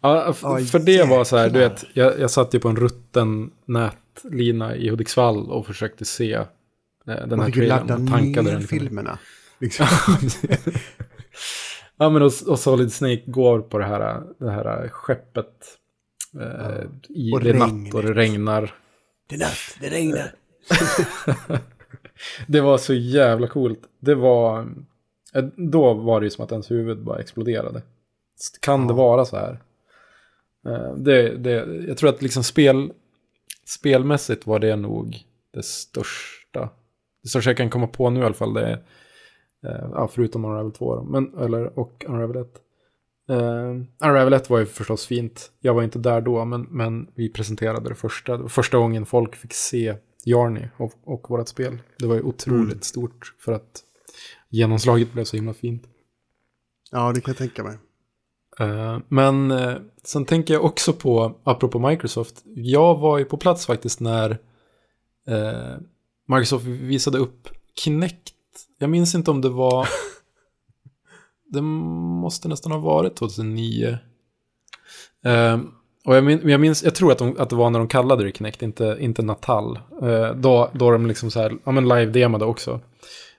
[0.00, 2.76] Ja, Ja, för det var så här, du vet, jag, jag satt ju på en
[2.76, 6.46] rutten nätlina i Hudiksvall och försökte se eh,
[7.06, 7.86] den Man här fick ju trailern.
[7.88, 9.18] ladda ner den filmerna.
[9.58, 9.86] Liksom.
[11.96, 15.46] Ja, men och, och Solid Snake går på det här, det här skeppet
[16.40, 18.74] eh, i Och det är natt och det regnar.
[19.28, 20.34] det är natt, det regnar.
[22.46, 23.80] Det var så jävla coolt.
[24.00, 24.66] Det var...
[25.34, 27.82] eh, Då var det ju som att ens huvud bara exploderade.
[28.60, 29.62] Kan det vara så här?
[30.66, 31.50] Eh, Det, det,
[31.88, 32.92] jag tror att liksom spel,
[33.66, 35.18] spelmässigt var det nog
[35.54, 36.70] det största.
[37.22, 38.54] Det största jag kan komma på nu i alla fall.
[38.54, 38.72] Det är,
[39.66, 42.60] eh, ja, förutom Unravel 2 då, men, eller, och Unravel 1.
[43.30, 45.52] Uh, Unravel 1 var ju förstås fint.
[45.60, 48.36] Jag var inte där då, men, men vi presenterade det första.
[48.36, 49.94] Det var första gången folk fick se
[50.24, 51.78] Jarny och, och vårt spel.
[51.98, 52.80] Det var ju otroligt Mm.
[52.82, 53.82] stort för att
[54.54, 55.82] genomslaget blev så himla fint.
[56.90, 57.78] Ja, det kan jag tänka mig.
[58.60, 63.66] Eh, men eh, sen tänker jag också på, apropå Microsoft, jag var ju på plats
[63.66, 64.30] faktiskt när
[65.26, 65.76] eh,
[66.28, 67.48] Microsoft visade upp
[67.84, 68.32] Kinect.
[68.78, 69.88] Jag minns inte om det var,
[71.52, 73.98] det måste nästan ha varit 2009.
[75.24, 75.60] Eh,
[76.04, 78.24] och jag, min, jag minns, jag tror att, de, att det var när de kallade
[78.24, 79.78] det Kinect, inte, inte Natal.
[80.36, 82.80] Då, då de liksom så här, ja men live-demade också.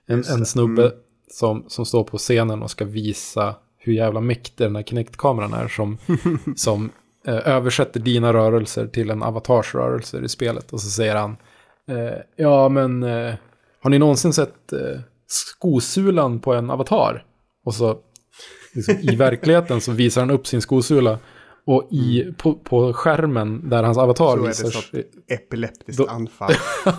[0.06, 0.98] En, en snubbe mm.
[1.30, 5.68] Som, som står på scenen och ska visa hur jävla mäktig den här Kinect-kameran är
[5.68, 5.98] som,
[6.56, 6.90] som
[7.26, 10.72] eh, översätter dina rörelser till en avatars rörelser i spelet.
[10.72, 11.36] Och så säger han,
[11.88, 13.34] eh, ja men eh,
[13.80, 17.24] har ni någonsin sett eh, skosulan på en avatar?
[17.64, 17.98] Och så
[18.74, 21.18] liksom, i verkligheten så visar han upp sin skosula.
[21.66, 24.52] Och i, på, på skärmen där hans avatar Mm.
[24.52, 25.04] Så är det visar att
[25.40, 26.52] epileptiskt Då- anfall.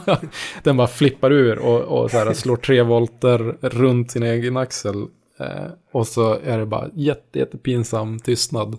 [0.63, 4.95] den bara flippar ur och, och så här slår tre volter runt sin egen axel.
[5.39, 5.47] Eh,
[5.91, 8.77] och så är det bara jätte, jättepinsam tystnad.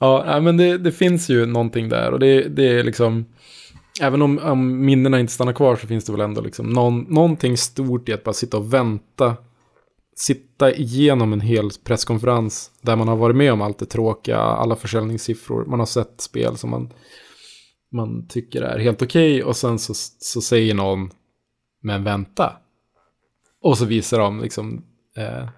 [0.00, 3.24] Ja, men det, det finns ju någonting där och det, det är liksom...
[4.00, 7.56] Även om, om minnena inte stannar kvar så finns det väl ändå liksom någon, någonting
[7.56, 9.36] stort i att bara sitta och vänta.
[10.16, 14.76] Sitta igenom en hel presskonferens där man har varit med om allt det tråkiga, alla
[14.76, 15.64] försäljningssiffror.
[15.64, 16.92] Man har sett spel som man,
[17.92, 21.10] man tycker är helt okej och sen så, så säger någon
[21.82, 22.56] men vänta.
[23.62, 24.84] Och så visar de liksom
[25.16, 25.48] eh,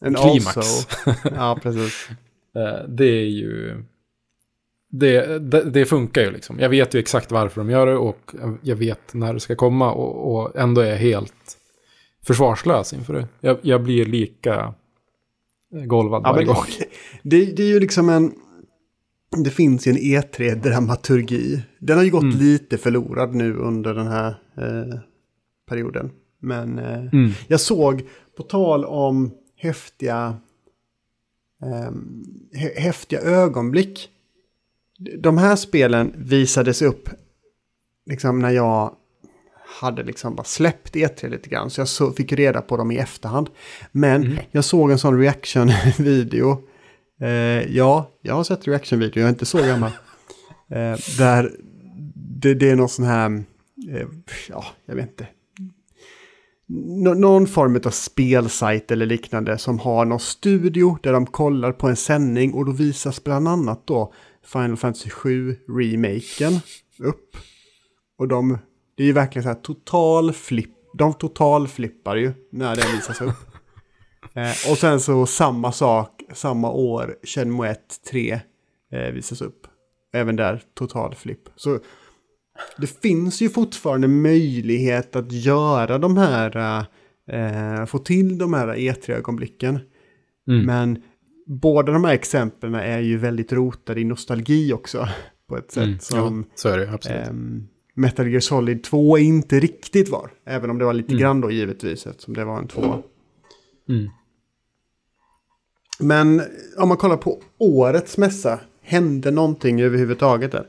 [0.00, 0.56] klimax.
[0.56, 0.88] also.
[1.34, 2.08] Ja, precis.
[2.56, 3.84] Eh, det är ju...
[4.90, 6.58] Det, det, det funkar ju liksom.
[6.60, 9.92] Jag vet ju exakt varför de gör det och jag vet när det ska komma
[9.92, 11.58] och, och ändå är jag helt
[12.26, 13.28] försvarslös inför det.
[13.40, 14.74] Jag, jag blir lika
[15.86, 16.56] golvad Ja, varje gång.
[17.22, 18.32] det, det är ju liksom en...
[19.44, 21.60] Det finns ju en E3-dramaturgi.
[21.78, 22.36] Den har ju gått Mm.
[22.38, 24.98] lite förlorad nu under den här eh,
[25.68, 26.10] perioden.
[26.38, 27.30] Men eh, Mm.
[27.48, 28.02] jag såg,
[28.36, 30.36] på tal om häftiga,
[32.54, 34.08] hä- häftiga ögonblick.
[35.18, 37.08] De här spelen visades upp
[38.06, 38.96] liksom när jag
[39.80, 41.70] hade liksom bara släppt E3 lite grann.
[41.70, 43.48] Så jag så, fick reda på dem i efterhand.
[43.92, 46.62] Men jag såg en sån reaction-video.
[47.20, 47.28] Eh,
[47.76, 49.90] ja, jag har sett reaction-video, jag är inte så gammal.
[50.70, 51.50] Eh, där
[52.14, 53.44] det, det är någon sån här,
[53.90, 54.06] eh,
[54.48, 55.26] ja, jag vet inte.
[56.66, 61.88] Nå- någon form av spelsajt eller liknande som har någon studio där de kollar på
[61.88, 64.12] en sändning och då visas bland annat då
[64.44, 66.60] Final Fantasy 7 remaken
[66.98, 67.36] upp.
[68.18, 68.58] Och de,
[68.96, 73.20] det är ju verkligen så här total flipp, de total flippar ju när den visas
[73.20, 73.34] upp.
[74.34, 77.78] Eh, och sen så samma sak, samma år, Shenmue 1
[78.10, 78.40] 3
[78.92, 79.66] eh, visas upp.
[80.14, 81.40] Även där total flipp.
[81.56, 81.78] Så
[82.78, 86.86] det finns ju fortfarande möjlighet att göra de här,
[87.30, 89.78] eh, få till de här E3-ögonblicken.
[90.48, 90.66] Mm.
[90.66, 91.02] Men
[91.46, 95.08] båda de här exemplen är ju väldigt rotade i nostalgi också.
[95.48, 95.98] På ett sätt Mm.
[95.98, 96.44] som...
[96.48, 97.18] Jo, så är det absolut.
[97.94, 100.30] Metal Gear Solid 2 inte riktigt var.
[100.44, 101.20] Även om det var lite Mm.
[101.22, 103.02] grann då givetvis eftersom det var en 2.
[103.88, 104.10] Mm.
[106.00, 106.42] Men
[106.78, 110.66] om man kollar på årets mässa, hände någonting överhuvudtaget där?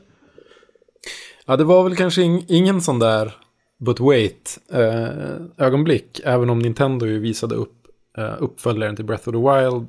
[1.46, 3.34] Ja, det var väl kanske ing, ingen sån där
[3.78, 6.20] but wait eh, ögonblick.
[6.24, 7.86] Även om Nintendo ju visade upp
[8.18, 9.88] eh, uppföljaren till Breath of the Wild.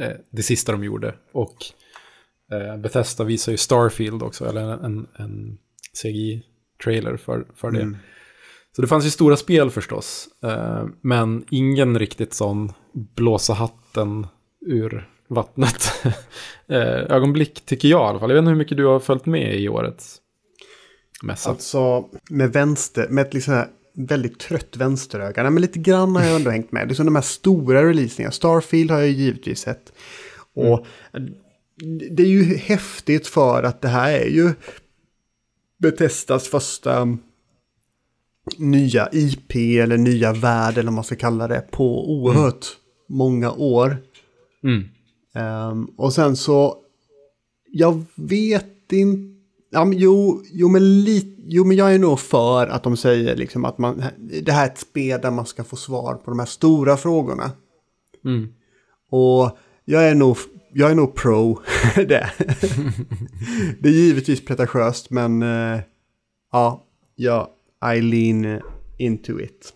[0.00, 1.14] Eh, det sista de gjorde.
[1.32, 1.56] Och
[2.52, 4.44] eh, Bethesda visar ju Starfield också.
[4.48, 5.58] Eller en, en
[6.78, 7.80] CGI-trailer för, för det.
[7.80, 7.96] Mm.
[8.76, 10.28] Så det fanns ju stora spel förstås.
[10.42, 14.26] Eh, men ingen riktigt sån blåsa hatten
[14.66, 15.92] ur vattnet
[16.68, 18.30] eh, ögonblick tycker jag i alla fall.
[18.30, 20.20] Jag vet inte hur mycket du har följt med i årets
[21.22, 21.50] mässa.
[21.50, 25.42] Alltså med vänster, med ett liksom här väldigt trött vänsteröga.
[25.42, 26.88] Nej, Men lite grann har jag ändå hängt med.
[26.88, 28.30] Liksom de här stora releaserna.
[28.30, 29.92] Starfield har jag givetvis sett.
[30.54, 30.86] Och
[32.10, 34.52] det är ju häftigt för att det här är ju
[35.78, 37.18] Bethesdas första
[38.56, 42.66] nya IP eller nya värld eller vad man ska kalla det på oerhört
[43.08, 43.96] många år.
[44.62, 44.84] Mm.
[45.34, 46.76] Ehm, och sen så,
[47.72, 49.34] jag vet inte,
[49.70, 53.36] ja, men, jo, jo, men li, jo men jag är nog för att de säger
[53.36, 54.02] liksom att man,
[54.42, 57.50] det här är ett spel där man ska få svar på de här stora frågorna.
[58.24, 58.48] Mm.
[59.10, 60.36] Och jag är nog,
[60.72, 61.60] jag är nog pro
[61.96, 62.30] det.
[63.80, 65.80] det är givetvis pretentiöst men eh,
[66.52, 66.84] ja,
[67.16, 67.54] ja,
[67.94, 68.60] I lean
[68.98, 69.74] into it.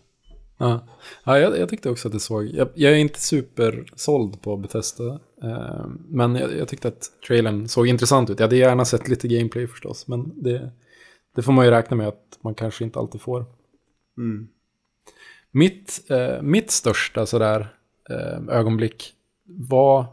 [0.59, 0.87] Ja,
[1.25, 2.47] ja jag, jag tyckte också att det såg...
[2.47, 5.21] Jag, jag är inte supersåld på Bethesda.
[5.43, 8.39] Eh, men jag, jag tyckte att trailern såg intressant ut.
[8.39, 10.09] Jag hade gärna sett lite gameplay förstås.
[10.09, 10.71] Men det,
[11.35, 13.45] det får man ju räkna med att man kanske inte alltid får.
[14.19, 14.49] Mm.
[15.51, 17.69] Mitt, eh, mitt största sådär
[18.49, 19.13] ögonblick
[19.45, 20.07] var...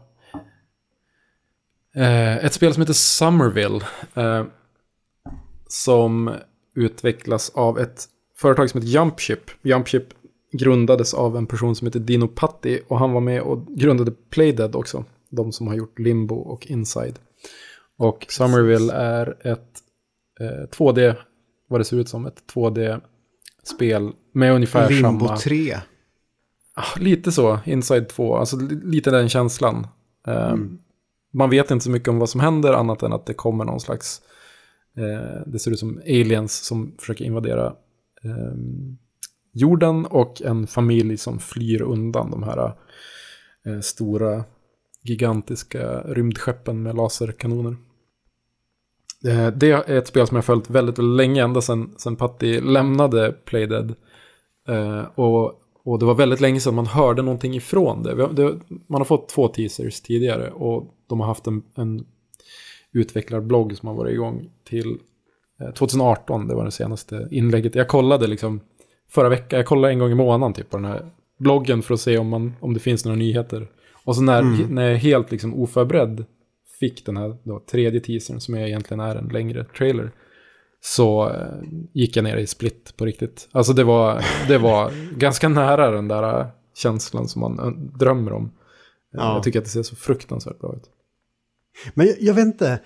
[1.94, 3.80] Eh, ett spel som heter Somerville.
[4.14, 4.44] Eh,
[5.68, 6.34] som
[6.74, 8.04] utvecklas av ett
[8.36, 9.40] företag som heter Jumpship.
[9.62, 10.04] Jumpship
[10.52, 14.74] grundades av en person som heter Dino Patti och han var med och grundade Playdead
[14.76, 15.04] också.
[15.30, 17.18] De som har gjort Limbo och Inside.
[17.98, 19.68] Och Somerville är ett
[20.40, 21.14] eh, 2D,
[21.68, 25.36] vad det ser ut som, ett 2D-spel med ungefär Limbo samma...
[25.36, 25.76] 3.
[26.74, 29.86] Ah, Lite så, Inside 2, alltså li- lite den känslan.
[30.26, 30.54] Eh,
[31.30, 33.80] man vet inte så mycket om vad som händer annat än att det kommer någon
[33.80, 34.22] slags,
[34.96, 37.66] eh, det ser ut som aliens som försöker invadera
[38.24, 38.54] eh,
[39.52, 42.72] jorden och en familj som flyr undan de här
[43.66, 44.44] eh, stora
[45.02, 47.76] gigantiska rymdskeppen med laserkanoner.
[49.26, 52.60] Eh, Det är ett spel som jag följt väldigt, väldigt länge, ända sedan, sedan Patti
[52.60, 53.94] lämnade Playdead.
[54.68, 58.14] Eh, och, och det var väldigt länge sedan man hörde någonting ifrån det.
[58.86, 62.06] Man har fått två teasers tidigare och de har haft en, en
[62.92, 64.98] utvecklarblogg som har varit igång till
[65.60, 66.48] eh, 2018.
[66.48, 67.74] Det var det senaste inlägget.
[67.74, 68.60] Jag kollade liksom
[69.10, 72.00] förra veckan, jag kollade en gång i månaden typ på den här bloggen för att
[72.00, 73.68] se om, man, om det finns några nyheter.
[74.04, 76.24] Och så när, när jag helt liksom oförberedd
[76.80, 80.10] fick den här då, tredje teasern som egentligen är en längre trailer
[80.80, 83.48] så eh, gick jag ner i split på riktigt.
[83.52, 88.32] Alltså det var, det var ganska nära den där eh, känslan som man eh, drömmer
[88.32, 88.52] om.
[89.12, 89.34] Ja.
[89.34, 90.90] Jag tycker att det ser så fruktansvärt bra ut.
[91.94, 92.80] Men jag, jag vet inte.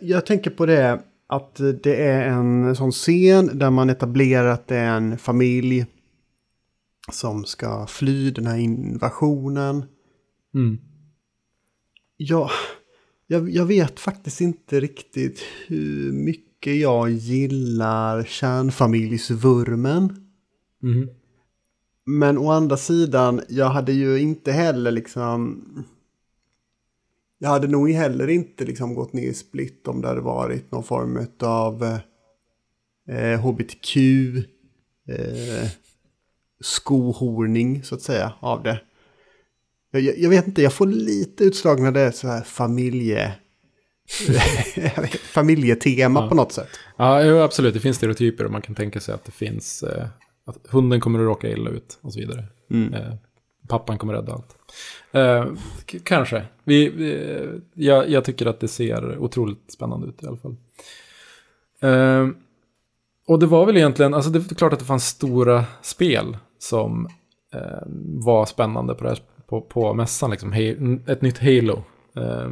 [0.00, 4.76] Jag tänker på det att det är en sån scen där man etablerar att det
[4.76, 5.86] är en familj
[7.12, 9.84] som ska fly den här invasionen.
[10.54, 10.78] Mm.
[12.16, 12.50] Ja,
[13.26, 20.04] jag, jag vet faktiskt inte riktigt hur mycket jag gillar kärnfamiljsvurmen.
[20.82, 21.08] Mhm.
[22.04, 25.64] Men å andra sidan, jag hade ju inte heller liksom...
[27.38, 30.84] Jag hade nog heller inte liksom gått ner i split om det hade varit någon
[30.84, 31.98] form av
[33.08, 33.96] eh, hbtq,
[35.08, 35.70] eh,
[36.60, 38.80] skohorning så att säga av det.
[39.90, 43.34] Jag, jag, jag vet inte, jag får lite utslag när det är så här familje...
[45.22, 46.28] familjetema Ja.
[46.28, 46.68] på något sätt.
[46.96, 47.74] Ja, jo, absolut.
[47.74, 49.82] Det finns stereotyper och man kan tänka sig att det finns...
[49.82, 50.06] Eh,
[50.46, 52.44] att hunden kommer att råka illa ut och så vidare.
[52.94, 53.14] Eh,
[53.68, 54.56] pappan kommer rädda allt.
[55.12, 55.46] Eh,
[56.04, 56.44] kanske.
[56.64, 57.40] Vi, vi,
[57.74, 60.56] jag, jag tycker att det ser otroligt spännande ut i alla fall.
[61.80, 62.28] Eh,
[63.26, 67.08] och det var väl egentligen, alltså det är klart att det fanns stora spel som
[67.54, 70.30] eh, var spännande på, det här, på, på mässan.
[70.30, 70.52] Liksom.
[71.06, 71.84] Ett nytt Halo.
[72.16, 72.50] Eh, eh,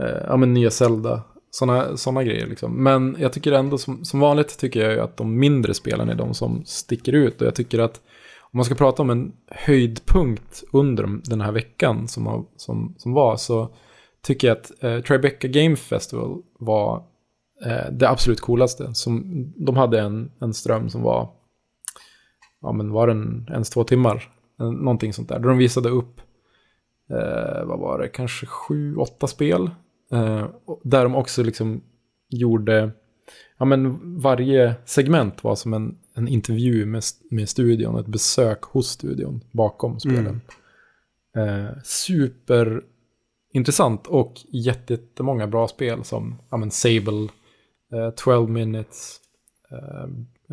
[0.00, 1.22] Eh, ja men nya Zelda.
[1.50, 2.82] Sådana såna grejer liksom.
[2.82, 6.14] Men jag tycker ändå som, som vanligt tycker jag ju att de mindre spelen är
[6.14, 7.40] de som sticker ut.
[7.40, 8.00] Och jag tycker att
[8.52, 13.12] om man ska prata om en höjdpunkt under den här veckan som, har, som, som
[13.12, 13.74] var så
[14.22, 17.02] tycker jag att eh, Tribeca Game Festival var
[17.64, 18.94] eh, det absolut coolaste.
[18.94, 19.24] Som,
[19.56, 21.28] de hade en, en ström som var,
[22.60, 24.32] ja men var den ens två timmar?
[24.58, 25.38] Någonting sånt där.
[25.38, 26.20] Där de visade upp,
[27.10, 29.70] eh, vad var det, kanske sju, åtta spel.
[30.12, 30.46] Eh,
[30.82, 31.82] där de också liksom
[32.28, 32.90] gjorde,
[33.58, 38.88] ja men varje segment var som en, en intervju med, med studion, ett besök hos
[38.88, 40.40] studion bakom spelen.
[41.36, 47.28] Eh, superintressant och jätte- jättemånga bra spel som ja, men Sable,
[47.92, 49.20] eh, 12 Minutes,
[49.70, 50.04] eh,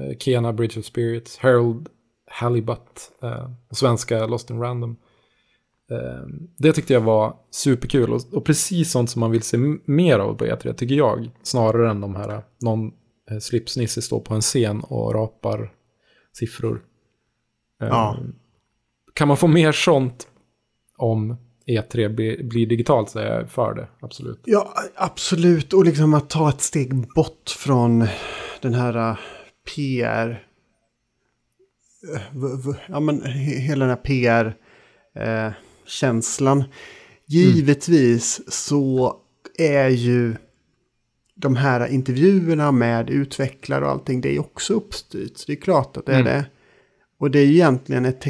[0.06, 1.90] eh, Kena Bridge of Spirits, Harold
[2.32, 4.96] Halibut, eh, svenska Lost in Random.
[5.92, 6.28] Eh,
[6.58, 10.34] det tyckte jag var superkul och, och precis sånt som man vill se mer av
[10.38, 11.30] på E3 tycker jag.
[11.44, 12.88] Snarare än de här, någon
[13.32, 15.74] eh, slipsnisse står på en scen och rapar
[16.34, 16.84] siffror.
[17.82, 18.18] Eh, Ja.
[19.14, 20.28] Kan man få mer sånt
[20.98, 24.42] om E3 blir, blir digitalt så är jag för det, absolut.
[24.46, 25.74] Ja, absolut.
[25.74, 28.08] Och liksom att ta ett steg bort från
[28.62, 29.18] den här uh,
[29.76, 30.44] PR...
[32.14, 32.22] eh,
[32.88, 34.04] Ja, men he- hela den här
[35.88, 36.64] PR-känslan.
[37.26, 39.16] Givetvis så
[39.58, 40.36] är ju
[41.36, 45.38] de här intervjuerna med utvecklare och allting, det är också uppstyrt.
[45.38, 46.34] Så det är klart att det är Mm.
[46.34, 46.46] det.
[47.20, 48.26] Och det är ju egentligen ett...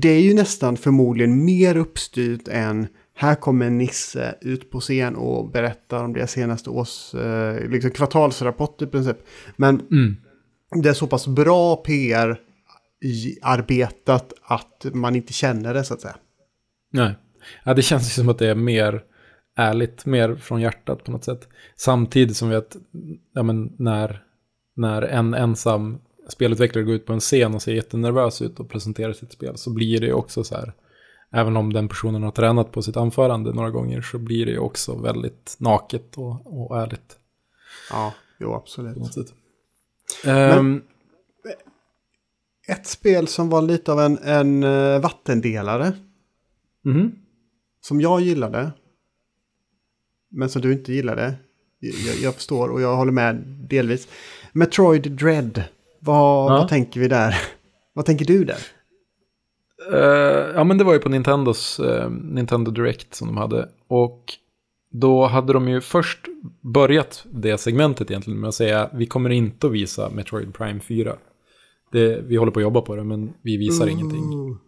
[0.00, 5.50] Det är ju nästan förmodligen mer uppstyrt än här kommer Nisse ut på scen och
[5.50, 9.16] berättar om deras senaste års eh, liksom kvartalsrapport i princip.
[9.56, 10.16] Men Mm.
[10.82, 12.40] det är så pass bra PR
[13.02, 16.16] i arbetat att man inte känner det så att säga.
[16.90, 17.14] Nej.
[17.64, 19.04] Ja, det känns ju som att det är mer
[19.56, 21.48] ärligt, mer från hjärtat på något sätt.
[21.76, 22.76] Samtidigt som vi att,
[23.34, 24.22] ja men när,
[24.76, 29.12] när en ensam spelutvecklare går ut på en scen och ser jättenervös ut och presenterar
[29.12, 30.72] sitt spel så blir det ju också så här,
[31.32, 34.58] även om den personen har tränat på sitt anförande några gånger så blir det ju
[34.58, 37.18] också väldigt naket och, och ärligt.
[37.90, 39.14] Ja, jo absolut.
[39.14, 39.34] Sätt.
[40.24, 40.82] Ehm,
[42.68, 45.92] Ett spel som var lite av en, en eh, vattendelare.
[46.86, 47.12] Mhm.
[47.80, 48.72] Som jag gillade.
[50.30, 51.34] Men som du inte gillade.
[51.80, 53.36] Jag, jag förstår och jag håller med
[53.70, 54.08] delvis.
[54.52, 55.62] Metroid Dread.
[56.00, 56.58] Vad, Ja.
[56.58, 57.34] vad tänker vi där?
[57.94, 58.58] vad tänker du där?
[59.92, 63.68] Eh, ja, men det var ju på Nintendos eh, Nintendo Direct som de hade.
[63.88, 64.24] Och
[64.90, 66.18] då hade de ju först
[66.60, 71.16] börjat det segmentet egentligen med att säga vi kommer inte att visa Metroid Prime 4.
[71.92, 74.58] Det, vi håller på att jobba på det, men vi visar ingenting.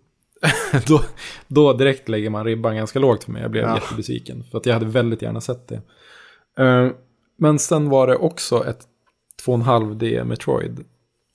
[0.86, 1.05] Då,
[1.49, 3.43] då direkt lägger man ribban ganska lågt för mig.
[3.43, 3.74] Jag blev Ja.
[3.74, 4.45] jättebesviken.
[4.51, 5.80] För att jag hade väldigt gärna sett det.
[6.64, 6.91] Eh,
[7.39, 8.80] men sen var det också ett
[9.47, 10.84] 2,5D Metroid.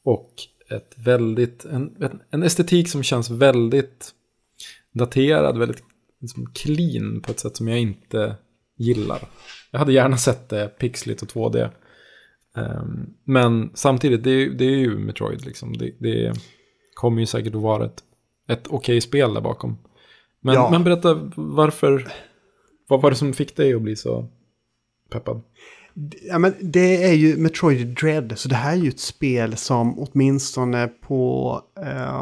[0.06, 0.34] Och
[0.70, 1.96] ett väldigt, en,
[2.30, 4.12] en estetik som känns väldigt
[4.94, 5.84] daterad, väldigt
[6.22, 8.36] liksom clean på ett sätt som jag inte
[8.78, 9.20] gillar.
[9.72, 11.70] Jag hade gärna sett det pixligt och 2D.
[12.56, 15.78] Ehm, men samtidigt, det är, det är ju Metroid liksom.
[15.78, 16.34] Det, det
[16.94, 18.04] kommer ju säkert att vara ett,
[18.48, 19.78] ett okej spel där bakom.
[20.42, 20.70] Men, Ja.
[20.72, 22.08] men berätta, varför,
[22.88, 24.28] vad var det som fick dig att bli så
[25.12, 25.42] peppad?
[26.22, 30.00] Ja, men det är ju Metroid Dread, så det här är ju ett spel som
[30.00, 31.62] åtminstone på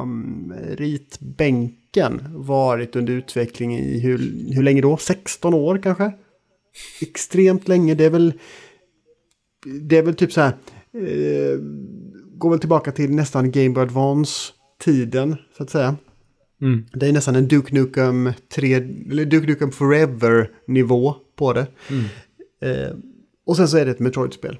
[0.01, 4.17] um, ritbänken varit under utveckling i hur,
[4.55, 4.97] hur länge då?
[4.97, 6.11] 16 år kanske?
[7.01, 8.33] Extremt länge, det är väl...
[9.81, 10.53] Det är väl typ så här...
[10.93, 11.57] Eh,
[12.37, 15.95] går väl tillbaka till nästan Game Boy Advance-tiden, så att säga.
[16.61, 16.85] Mm.
[16.93, 21.67] Det är nästan en Duke Nukem 3, eller Duke Nukem Forever-nivå på det.
[21.89, 22.05] Mm.
[22.61, 22.91] Eh,
[23.45, 24.57] och sen så är det ett Metroid-spel.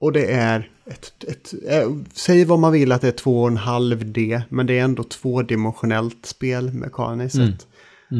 [0.00, 4.66] Och det är ett, ett eh, säg vad man vill att det är 2,5D, men
[4.66, 7.52] det är ändå tvådimensionellt spel mekaniskt Mm.
[7.52, 7.66] sett.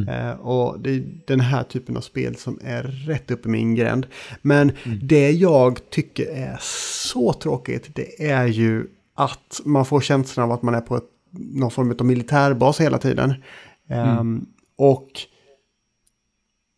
[0.09, 3.75] Eh, och det är den här typen av spel som är rätt upp i min
[3.75, 4.07] gränd.
[4.43, 4.73] Men
[5.03, 10.63] det jag tycker är så tråkigt, det är ju att man får känslan av att
[10.63, 13.35] man är på ett, någon form av militärbas hela tiden.
[13.89, 15.09] Ehm, och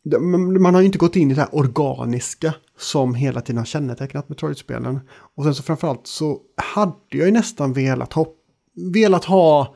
[0.04, 3.58] det- men man har ju inte gått in i det här organiska som hela tiden
[3.58, 5.00] har kännetecknat Metroid-spelen.
[5.36, 6.38] Och sen så framförallt så
[6.74, 8.26] hade jag ju nästan velat ha,
[8.94, 9.74] velat ha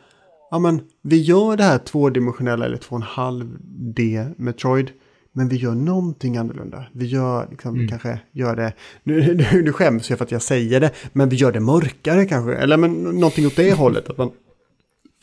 [0.51, 4.91] ja men vi gör det här tvådimensionella eller 2,5D Metroid.
[5.33, 6.85] Men vi gör någonting annorlunda.
[6.93, 8.73] Vi gör liksom, vi kanske gör det,
[9.05, 12.25] nu, nu, nu skäms jag för att jag säger det, men vi gör det mörkare
[12.27, 12.55] kanske.
[12.55, 14.11] Eller men någonting åt det hållet.
[14.11, 14.31] Att man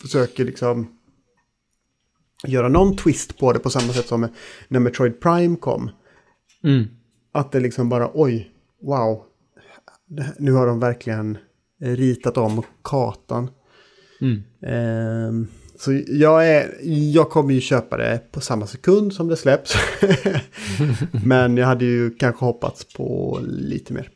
[0.04, 0.98] försöker liksom
[2.48, 4.28] göra någon twist på det på samma sätt som
[4.68, 5.90] när Metroid Prime kom.
[6.64, 6.86] Mm.
[7.32, 8.52] Att det liksom bara, oj,
[8.82, 9.24] wow.
[10.38, 11.38] Nu har de verkligen
[11.80, 13.50] ritat om kartan.
[14.22, 14.44] Mm.
[14.62, 15.48] Ehm,
[15.80, 16.78] så jag, är,
[17.14, 19.76] jag kommer ju köpa det på samma sekund som det släpps.
[21.26, 24.10] Men jag hade ju kanske hoppats på lite mer.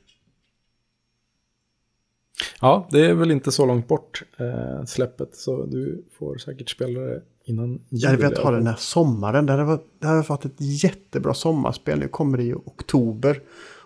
[2.61, 6.99] Ja, det är väl inte så långt bort eh, släppet, så du får säkert spela
[6.99, 7.81] det innan jul.
[7.89, 9.45] Jag hade velat i ha alla den här sommaren.
[9.45, 11.99] Det hade, det hade varit ett jättebra sommarspel.
[11.99, 13.41] Nu kommer det i oktober.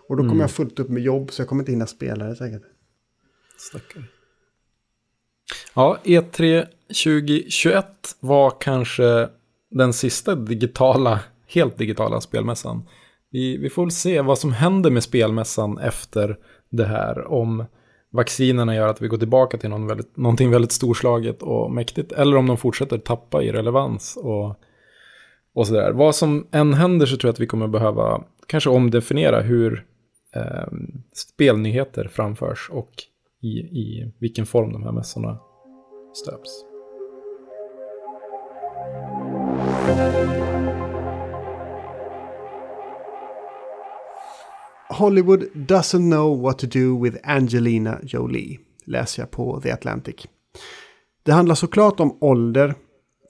[0.08, 2.36] Och då kommer jag fullt upp med jobb så jag kommer inte hinna spela det
[2.36, 2.62] säkert.
[3.58, 4.04] Stackare.
[5.74, 7.86] Ja, E3 2021
[8.20, 9.28] var kanske
[9.70, 12.88] den sista digitala, helt digitala spelmässan.
[13.30, 16.38] Vi, vi får väl se vad som händer med spelmässan efter
[16.70, 17.26] det här.
[17.26, 17.64] Om
[18.12, 22.12] vaccinerna gör att vi går tillbaka till någon väldigt, någonting väldigt storslaget och mäktigt.
[22.12, 24.56] Eller om de fortsätter tappa i relevans och,
[25.54, 25.92] och sådär.
[25.92, 29.86] Vad som än händer så tror jag att vi kommer behöva kanske omdefiniera hur
[30.34, 30.72] eh,
[31.12, 32.90] spelnyheter framförs och
[33.42, 35.38] i, i vilken form de här mässorna
[36.14, 36.64] stöps.
[45.02, 50.16] Hollywood doesn't know what to do with Angelina Jolie, läser jag på The Atlantic.
[51.22, 52.74] Det handlar såklart om ålder,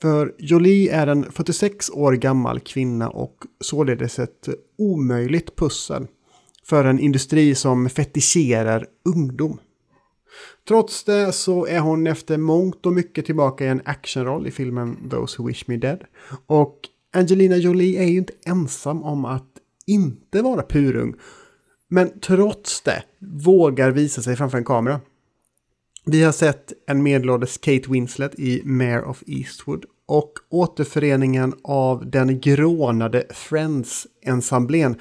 [0.03, 4.49] för Jolie är en 46 år gammal kvinna och således ett
[4.79, 6.07] omöjligt pussel
[6.67, 9.59] för en industri som fetischerar ungdom.
[10.69, 15.09] Trots det så är hon efter mångt och mycket tillbaka i en actionroll i filmen
[15.11, 16.05] Those Who Wish Me Dead.
[16.47, 16.79] Och
[17.15, 19.49] Angelina Jolie är ju inte ensam om att
[19.87, 21.15] inte vara purung.
[21.93, 25.01] Men trots det vågar visa sig framför en kamera.
[26.05, 32.41] Vi har sett en medelålders Kate Winslet i Mare of Eastwood och återföreningen av den
[32.41, 34.99] grånade Friends-ensemblen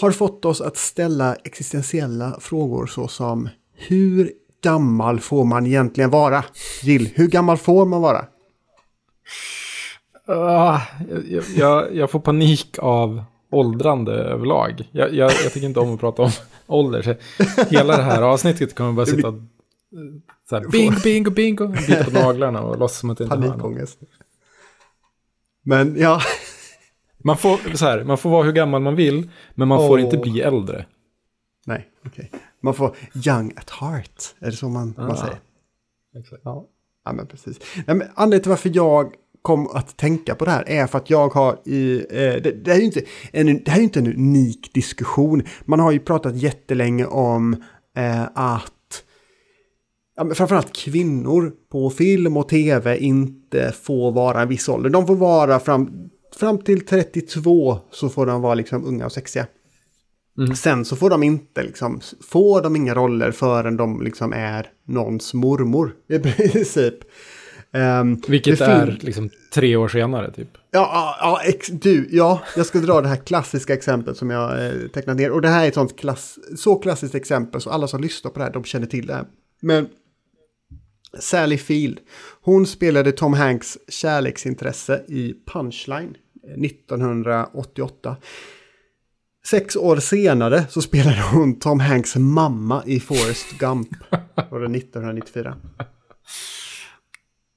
[0.00, 6.44] har fått oss att ställa existentiella frågor såsom hur gammal får man egentligen vara?
[6.82, 8.24] Jill, hur gammal får man vara?
[10.28, 10.82] Uh,
[11.28, 14.88] jag, jag, jag får panik av åldrande överlag.
[14.92, 16.30] Jag, jag, jag tycker inte om att prata om
[16.66, 17.02] ålder.
[17.02, 17.14] Så
[17.64, 19.34] hela det här avsnittet kommer bara sitta eh,
[20.48, 23.36] så här, bing, bingo, bingo, bita på naglarna och låtsas som att det inte.
[23.36, 23.98] Panikångest.
[25.64, 26.20] Men ja,
[27.24, 30.04] Man får, så här, man får vara hur gammal man vill, men man får Åh.
[30.04, 30.86] inte bli äldre.
[31.66, 32.30] nej, okej.
[32.60, 32.96] Man får
[33.26, 35.16] young at heart, är det så man, man Ah.
[35.16, 35.36] säger?
[36.18, 36.42] Exakt.
[36.44, 36.66] Ja,
[37.04, 37.60] ja men precis.
[37.86, 41.10] Nej, men anledningen till varför jag kom att tänka på det här är för att
[41.10, 42.06] jag har i...
[42.10, 45.42] Eh, det, det, här är ju inte en, det här är inte en unik diskussion.
[45.64, 47.56] Man har ju pratat jättelänge om
[47.96, 49.04] eh, att
[50.16, 54.90] ja, men framförallt kvinnor på film och tv inte får vara en viss ålder.
[54.90, 59.46] De får vara fram, fram till 32 så får de vara liksom unga och sexiga.
[60.56, 65.34] Sen så får de inte liksom, får de inga roller förrän de liksom är någons
[65.34, 66.94] mormor i princip.
[67.74, 70.48] Um, Vilket är liksom tre år senare typ.
[70.70, 74.72] Ja, ja, ex, du, ja, jag ska dra det här klassiska exemplet som jag eh,
[74.94, 75.30] tecknat ner.
[75.30, 78.38] Och det här är ett sånt klass, så klassiskt exempel så alla som lyssnar på
[78.38, 79.24] det här, de känner till det här.
[79.60, 79.88] Men
[81.18, 81.98] Sally Field,
[82.42, 86.16] hon spelade Tom Hanks kärleksintresse i Punchline
[86.48, 88.16] eh, 1988.
[89.46, 93.88] Sex år senare så spelade hon Tom Hanks mamma i Forrest Gump.
[94.50, 95.56] Var det 1994.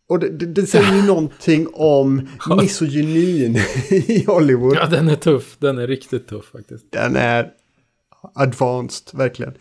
[0.08, 2.28] Och det, det, det säger ju någonting om
[2.62, 3.56] misogynin
[3.90, 4.76] i Hollywood.
[4.76, 5.56] Ja, den är tuff.
[5.60, 6.92] Den är riktigt tuff faktiskt.
[6.92, 7.52] Den är
[8.36, 9.54] advanced, verkligen.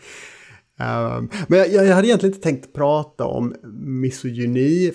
[0.79, 4.93] Um, men jag, jag hade egentligen inte tänkt prata om misogyni.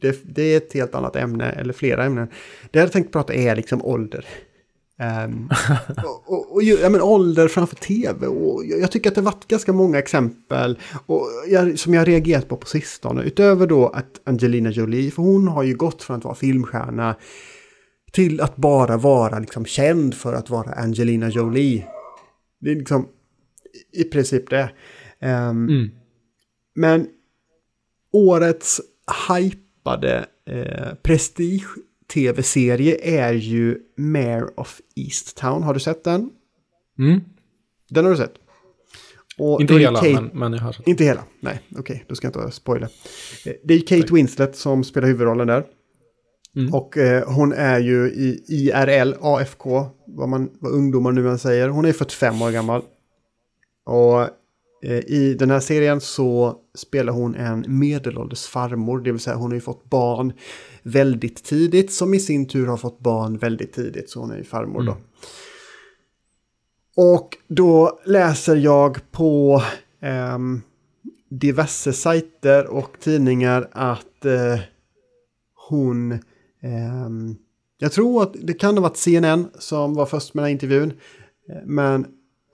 [0.00, 2.26] Det, det är ett helt annat ämne, eller flera ämnen.
[2.70, 4.24] Det jag hade tänkt prata är liksom ålder.
[5.00, 5.50] Um,
[6.04, 8.26] och, och, och ja, men ålder framför tv.
[8.26, 12.06] Och jag, jag tycker att det varit ganska många exempel och jag, som jag har
[12.06, 13.22] reagerat på på sistone.
[13.22, 17.16] Utöver då att Angelina Jolie, för hon har ju gått från att vara filmstjärna
[18.12, 21.86] till att bara vara liksom känd för att vara Angelina Jolie.
[22.60, 23.08] Det är liksom
[23.92, 24.70] i princip det.
[25.20, 25.90] Ehm, Mm.
[26.74, 27.06] Men
[28.12, 28.80] årets
[29.28, 30.94] hypade eh,
[32.08, 35.62] prestige-tv-serie är ju Mayor of Easttown.
[35.62, 36.30] Har du sett den?
[36.98, 37.20] Mm.
[37.90, 38.34] Den har du sett?
[39.38, 40.86] Och Inte hela, Kate- men, men jag har sett.
[40.88, 42.86] Inte hela, nej, okej, då ska jag inte spoila.
[43.46, 45.64] Eh, Det är Kate Winslet som spelar huvudrollen där.
[46.56, 46.74] Mm.
[46.74, 51.68] Och eh, hon är ju i IRL, AFK, vad, man, vad ungdomar nu än säger.
[51.68, 52.82] Hon är 45 år gammal.
[53.86, 54.28] Och
[55.06, 59.54] i den här serien så spelar hon en medelålders farmor, det vill säga hon har
[59.54, 60.32] ju fått barn
[60.82, 64.44] väldigt tidigt, som i sin tur har fått barn väldigt tidigt, så hon är ju
[64.44, 64.96] farmor då.
[66.96, 69.62] Och då läser jag på
[70.00, 70.60] ehm,
[71.30, 74.60] diverse sajter och tidningar att eh,
[75.68, 76.12] hon...
[76.62, 77.36] ehm,
[77.80, 80.92] jag tror att det kan ha varit CNN som var först med den här intervjun.
[81.48, 82.06] eh, Men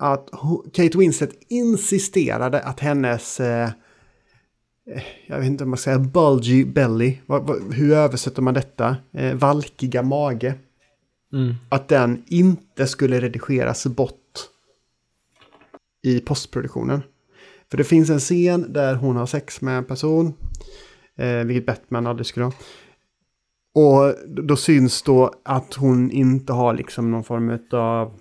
[0.05, 0.31] att
[0.73, 3.41] Kate Winslet insisterade att hennes...
[3.41, 3.71] Eh,
[4.91, 7.19] eh, jag vet inte om man ska säga bulgy belly.
[7.73, 8.97] Hur översätter man detta?
[9.13, 10.55] Eh, valkiga mage
[11.33, 11.55] Mm.
[11.69, 14.49] att den inte skulle redigeras bort
[16.03, 17.03] i postproduktionen.
[17.71, 20.35] För det finns en scen där hon har sex med en person,
[21.17, 22.53] eh, vilket Batman aldrig skulle ha.
[23.75, 28.13] Och då syns då att hon inte har liksom någon form av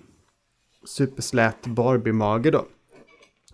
[0.86, 2.66] superslät Barbie-mage då.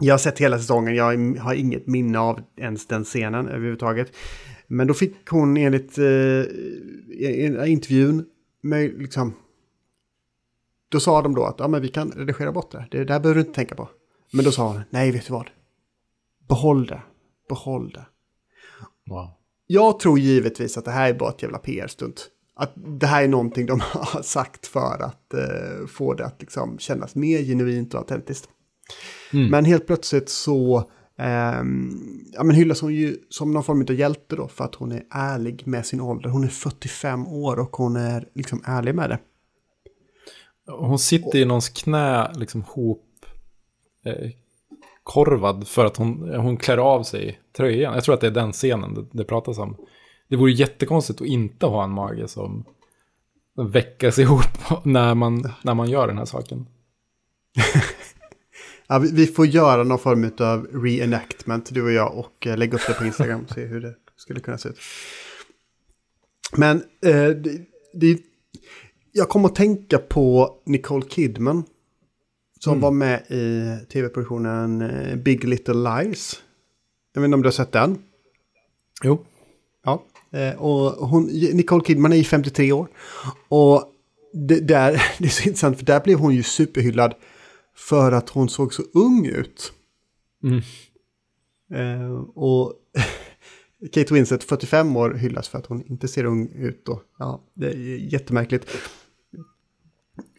[0.01, 1.05] Jag har sett hela säsongen, jag
[1.41, 4.12] har inget minne av ens den scenen överhuvudtaget.
[4.66, 8.26] Men då fick hon enligt eh, intervjun,
[8.62, 9.35] möj- liksom,
[10.89, 12.89] då sa de då att ja, men vi kan redigera bort det.
[12.91, 13.89] Det där behöver du inte tänka på.
[14.33, 15.51] Men då sa hon, nej vet du vad?
[16.49, 17.03] Behåll det.
[17.49, 18.07] Behåll det.
[19.11, 19.28] Wow.
[19.66, 22.28] Jag tror givetvis att det här är bara ett jävla PR-stunt.
[22.61, 26.78] Att det här är någonting de har sagt för att eh, få det att liksom
[26.78, 28.48] kännas mer genuint och autentiskt.
[29.32, 29.50] Mm.
[29.50, 31.90] Men helt plötsligt så ehm,
[32.32, 35.02] ja, men hyllas hon ju som någon form av hjälte då för att hon är
[35.11, 36.30] ärlig med sin ålder.
[36.30, 39.18] Hon är 45 år och hon är liksom ärlig med det.
[40.66, 43.26] Hon sitter i någons knä, liksom hop
[44.04, 44.30] eh,
[45.02, 47.94] korvad för att hon, hon klär av sig tröjan.
[47.94, 49.76] Jag tror att det är den scenen det, det pratas om.
[50.31, 52.64] Det vore jättekonstigt att inte ha en mage som
[53.57, 54.45] väckas ihop
[54.85, 56.66] när man, när man gör den här saken.
[58.93, 62.74] Ja, vi, vi får göra någon form av reenactment, du och jag, och eh, lägga
[62.74, 64.78] upp det på Instagram och se hur det skulle kunna se ut.
[66.57, 67.61] Men eh, det,
[67.93, 68.20] det,
[69.12, 71.64] jag kommer att tänka på Nicole Kidman.
[72.61, 76.43] Som var med i tv-produktionen eh, Big Little Lies.
[77.12, 77.99] Jag vet inte om du har sett den?
[79.03, 79.24] Jo.
[80.33, 82.89] Eh, och hon, Nicole Kidman är ju 53 år.
[83.49, 83.85] Och
[84.33, 87.14] det, där, det är så intressant för där blev hon ju superhyllad
[87.74, 89.72] för att hon såg så ung ut.
[90.45, 90.61] Mm.
[91.74, 92.74] Eh, och
[93.93, 97.03] Kate Winslet, 45 år, hyllas för att hon inte ser ung ut då.
[97.18, 98.66] Ja, det är jättemärkligt.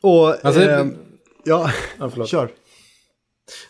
[0.02, 0.46] Och...
[0.46, 0.88] Alltså, eh,
[1.44, 2.52] ja, Ja, kör.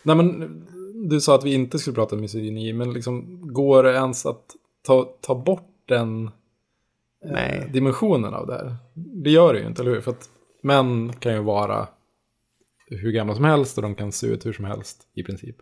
[0.02, 0.66] Nej, men
[1.08, 4.44] du sa att vi inte skulle prata misogyni, men liksom, går det ens att
[4.82, 6.30] ta, ta bort den
[7.24, 8.76] eh, dimensionen av det här?
[8.94, 10.00] Det gör det ju inte, eller hur?
[10.00, 10.30] För att
[10.62, 11.88] män kan ju vara
[12.86, 15.56] hur gamla som helst och de kan se ut hur som helst i princip.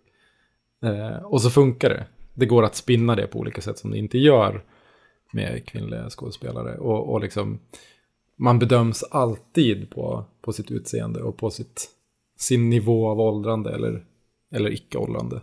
[0.83, 2.07] Eh, och så funkar det.
[2.35, 4.64] Det går att spinna det på olika sätt som det inte gör
[5.33, 6.78] med kvinnliga skådespelare.
[6.78, 7.59] Och, och liksom,
[8.37, 11.91] man bedöms alltid på, på sitt utseende och på sitt,
[12.39, 14.05] sin nivå av åldrande eller,
[14.53, 15.41] eller icke-åldrande.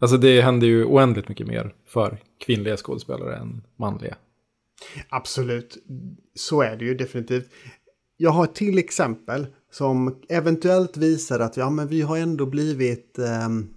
[0.00, 4.16] Alltså det händer ju oändligt mycket mer för kvinnliga skådespelare än manliga.
[5.08, 5.76] Absolut,
[6.34, 7.50] så är det ju definitivt.
[8.16, 13.18] Jag har till exempel som eventuellt visar att ja, men vi har ändå blivit...
[13.18, 13.68] ehm,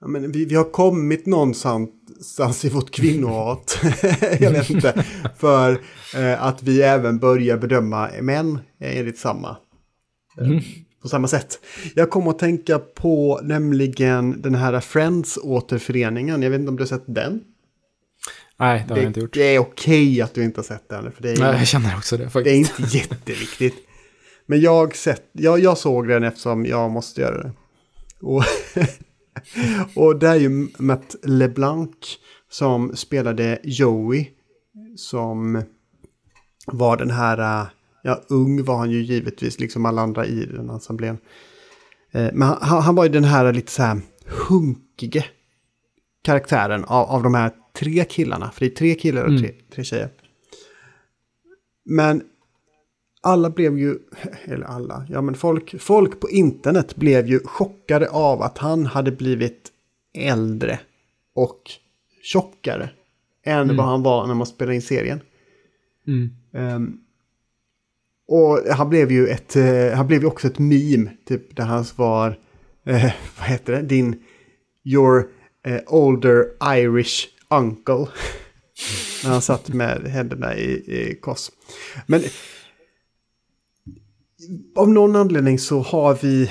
[0.00, 3.78] ja, men vi, vi har kommit någonstans i vårt kvinnohat.
[4.40, 5.04] jag vet inte.
[5.36, 5.80] För
[6.16, 9.56] eh, att vi även börjar bedöma män enligt samma.
[10.38, 10.62] eh,
[11.04, 11.58] På samma sätt.
[11.94, 16.42] Jag kommer att tänka på nämligen den här Friends-återföreningen.
[16.42, 17.40] Jag vet inte om du har sett den?
[18.58, 19.32] Nej, det har jag Det, inte gjort.
[19.34, 21.12] det är okej att du inte har sett den.
[21.12, 22.78] För det är, Nej, jag känner också det det är faktiskt.
[22.80, 23.74] inte jätteviktigt.
[24.46, 27.52] Men jag, sett, jag, jag såg den eftersom jag måste göra det.
[28.20, 28.42] Och,
[30.04, 31.90] och det är ju Matt LeBlanc
[32.50, 34.26] som spelade Joey.
[34.96, 35.62] Som
[36.66, 37.66] var den här, äh,
[38.06, 41.18] ja ung var han ju givetvis liksom alla andra i den ensemblén.
[42.12, 44.00] Eh, Men han, han var ju den här lite så här
[44.48, 45.24] hunkige
[46.24, 48.50] karaktären av, av de här tre killarna.
[48.50, 50.08] För det är tre killar och tre, tre tjejer.
[51.84, 52.22] Men
[53.22, 53.98] alla blev ju,
[54.44, 59.12] eller alla, ja men folk, folk på internet blev ju chockade av att han hade
[59.12, 59.72] blivit
[60.14, 60.80] äldre
[61.34, 61.60] och
[62.22, 62.90] tjockare
[63.44, 65.20] än vad han var när man spelade in serien.
[66.06, 66.30] Mm.
[66.52, 66.98] Ehm,
[68.28, 71.84] och han blev ju ett, eh, han blev ju också ett meme, typ där han
[71.96, 72.38] var,
[72.86, 74.22] eh, vad heter det, din,
[74.84, 75.26] your
[75.66, 76.46] eh, older
[76.76, 78.06] Irish uncle.
[79.24, 81.50] när han satt med händerna i, i kors.
[82.06, 82.22] Men
[84.76, 86.50] av någon anledning så har vi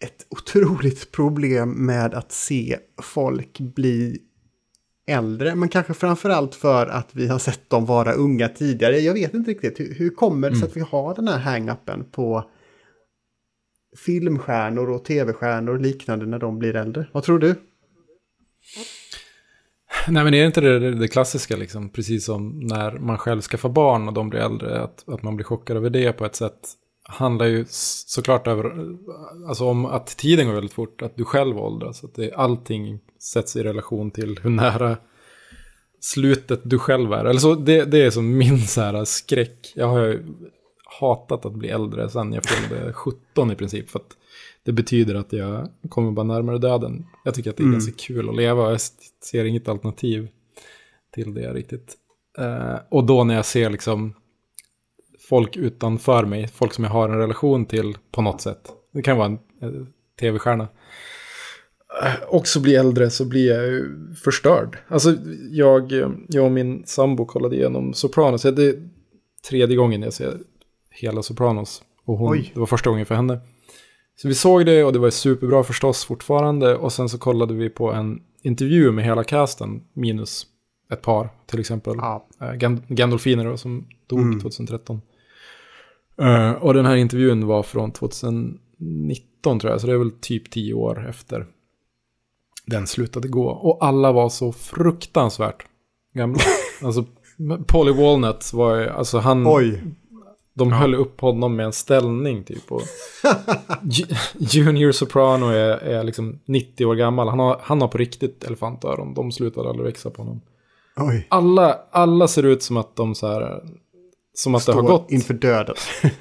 [0.00, 4.18] ett otroligt problem med att se folk bli
[5.10, 5.54] äldre.
[5.54, 8.98] Men kanske framförallt för att vi har sett dem vara unga tidigare.
[8.98, 9.80] Jag vet inte riktigt.
[9.80, 12.44] Hur, hur kommer det sig att vi har den här hang-upen på
[14.06, 17.06] filmstjärnor och tv-stjärnor och liknande när de blir äldre?
[17.12, 17.54] Vad tror du?
[20.08, 23.68] Nej, men är det inte det, det, klassiska, liksom, precis som när man själv skaffar
[23.68, 26.60] barn och de blir äldre, att, att man blir chockad över det på ett sätt,
[27.02, 28.72] handlar ju såklart över,
[29.48, 33.56] alltså om att tiden går väldigt fort, att du själv åldras, att det, allting sätts
[33.56, 34.96] i relation till hur nära
[36.00, 37.24] slutet du själv är.
[37.24, 39.72] Eller så, det, det är som min så här skräck.
[39.76, 40.20] Jag har
[41.00, 44.16] hatat att bli äldre sen jag fyllde 17 i princip, för att
[44.62, 47.06] det betyder att jag kommer bara närmare döden.
[47.24, 48.80] Jag tycker att det är ganska kul att leva och jag
[49.24, 50.28] ser inget alternativ
[51.14, 51.96] till det riktigt.
[52.38, 54.14] Eh, och då när jag ser liksom
[55.28, 58.72] folk utanför mig, folk som jag har en relation till på något sätt.
[58.92, 59.86] Det kan vara en eh,
[60.20, 60.68] tv-stjärna.
[62.02, 63.84] Eh, också bli äldre så blir jag ju
[64.24, 64.78] förstörd.
[64.88, 65.16] Alltså
[65.50, 65.92] jag,
[66.28, 68.42] jag och min sambo kollade igenom Sopranos.
[68.42, 68.88] Det är
[69.48, 70.38] tredje gången jag ser
[70.90, 71.82] hela Sopranos.
[72.04, 72.50] Och hon, Oj.
[72.54, 73.38] det var första gången för henne.
[74.16, 76.76] Så vi såg det och det var superbra förstås fortfarande.
[76.76, 80.46] Och sen så kollade vi på en intervju med hela casten, minus
[80.92, 81.94] ett par till exempel.
[81.96, 82.28] Ja.
[82.40, 85.00] Eh, Gan- Gandolfini då, som dog 2013.
[86.20, 90.50] Eh, och den här intervjun var från 2019 tror jag, så det är väl typ
[90.50, 91.46] tio år efter
[92.70, 93.48] den slutade gå.
[93.48, 95.62] Och alla var så fruktansvärt
[96.14, 96.40] gamla.
[96.82, 97.04] alltså,
[97.66, 99.46] Polly Walnut var ju, alltså han...
[99.46, 99.82] Oj,
[100.54, 102.72] De höll upp honom med en ställning typ.
[102.72, 102.82] Och
[103.82, 104.06] Ju-
[104.38, 107.28] Junior Soprano är, är liksom 90 år gammal.
[107.28, 109.14] Han har, han har på riktigt elefantöron.
[109.14, 110.40] De slutade aldrig växa på honom.
[110.96, 111.26] oj.
[111.30, 113.62] Alla, alla ser ut som att de så här...
[114.34, 115.10] Som att det har Står gått.
[115.10, 115.74] inför döden.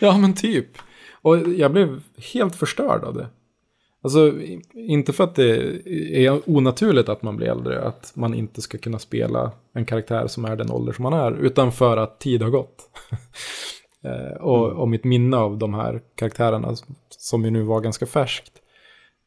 [0.00, 0.66] Ja, men typ.
[1.22, 3.26] Och jag blev helt förstörd av det.
[4.02, 4.32] Alltså,
[4.74, 8.98] inte för att det är onaturligt att man blir äldre, att man inte ska kunna
[8.98, 12.50] spela en karaktär som är den ålder som man är, utan för att tid har
[12.50, 12.88] gått.
[14.04, 16.76] Eh, och, och mitt minne av de här karaktärerna,
[17.08, 18.52] som ju nu var ganska färskt,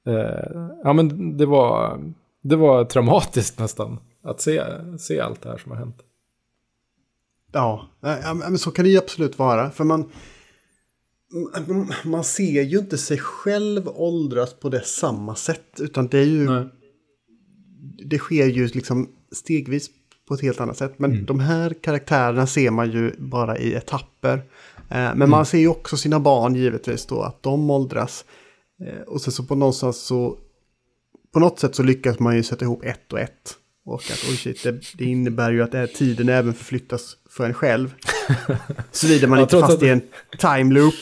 [0.08, 2.00] eh, ja men det var,
[2.42, 4.00] det var traumatiskt nästan.
[4.24, 4.64] Att se,
[5.00, 5.98] se allt det här som har hänt.
[7.52, 9.72] Ja, ja, men så kan det ju absolut vara.
[9.72, 10.12] För man,
[12.04, 15.80] man ser ju inte sig själv åldras på det samma sätt.
[15.80, 16.50] Utan det är ju...
[16.50, 16.66] Nej.
[18.06, 19.90] Det sker ju liksom stegvis
[20.28, 20.94] på ett helt annat sätt.
[21.00, 24.38] Men de här karaktärerna ser man ju bara i etapper.
[24.90, 28.26] Eh, men man ser ju också sina barn givetvis då, att de åldras.
[28.88, 30.38] Eh, och sen så på någonstans så...
[31.34, 33.58] På något sätt så lyckas man ju sätta ihop ett och ett.
[33.86, 37.46] Och att oj shit, det, det innebär ju att det här tiden även förflyttas för
[37.46, 37.96] en själv.
[38.92, 40.02] Såvida man Ja, inte fast att- i en
[40.40, 40.94] time loop.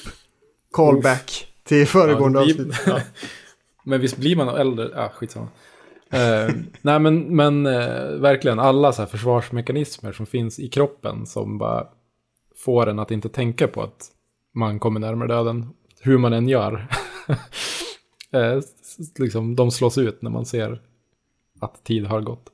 [0.73, 2.81] Callback till föregående Ja, avsnitt.
[2.87, 2.99] Ja.
[3.85, 4.89] Men visst blir man äldre?
[4.95, 5.47] Ja, skitsamma.
[6.09, 6.49] Eh,
[6.81, 11.87] nej, men, men eh, verkligen alla så här försvarsmekanismer som finns i kroppen som bara
[12.55, 14.07] får en att inte tänka på att
[14.53, 15.69] man kommer närmare döden,
[15.99, 16.87] hur man än gör.
[18.57, 20.81] s- liksom, de slås ut när man ser
[21.59, 22.49] att tid har gått.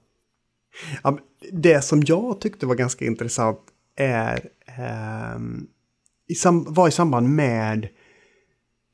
[1.03, 1.17] Ja,
[1.51, 3.59] det som jag tyckte var ganska intressant
[3.95, 5.67] är ehm,
[6.27, 6.33] i
[6.67, 7.87] var i samband med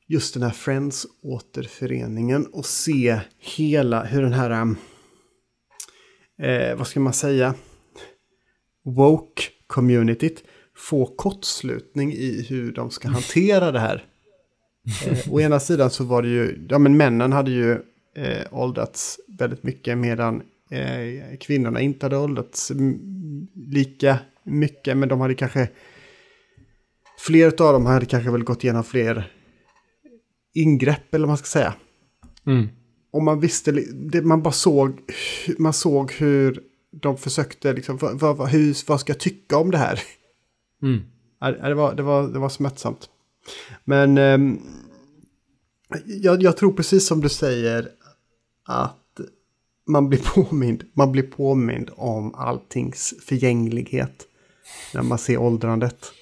[0.08, 4.76] just den här Friends-återföreningen och se hela hur den här, um,
[6.42, 7.54] eh, vad ska man säga,
[8.84, 10.44] woke-communityt
[10.76, 14.04] får kortslutning i hur de ska hantera det här.
[15.06, 17.72] Eh, å ena sidan så var det ju, ja men männen hade ju
[18.16, 22.72] eh, åldrats väldigt mycket medan eh, kvinnorna inte hade åldrats
[23.54, 24.96] lika mycket.
[24.96, 25.68] Men de hade kanske,
[27.18, 29.32] fler av dem hade kanske väl gått igenom fler
[30.56, 31.74] ingrepp eller vad man ska säga.
[32.46, 32.68] Mm.
[33.10, 35.00] Och man visste, det, man bara såg,
[35.58, 39.78] man såg hur de försökte, liksom, vad, vad, hur, vad ska jag tycka om det
[39.78, 40.00] här?
[40.82, 41.00] Mm.
[41.40, 43.08] Det var, det var, det var smärtsamt.
[43.84, 44.60] Men ehm,
[46.06, 47.88] jag, jag tror precis som du säger
[48.64, 49.20] att
[49.86, 54.26] man blir påmind, man blir påmind om alltings förgänglighet
[54.94, 56.12] när man ser åldrandet.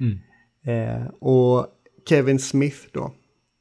[0.00, 0.18] Mm.
[0.66, 1.66] Eh, och
[2.08, 3.14] Kevin Smith då,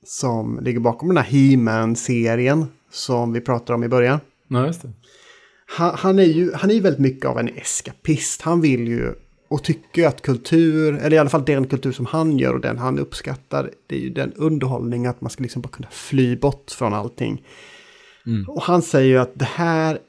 [0.07, 4.19] som ligger bakom den här He-Man-serien som vi pratade om i början.
[4.47, 4.91] Ja, just det.
[5.67, 8.41] Han, han är ju han är väldigt mycket av en eskapist.
[8.41, 9.13] Han vill ju
[9.47, 12.77] och tycker att kultur, eller i alla fall den kultur som han gör och den
[12.77, 16.71] han uppskattar, det är ju den underhållning att man ska liksom bara kunna fly bort
[16.71, 17.45] från allting.
[18.47, 19.99] Och han säger ju att det här,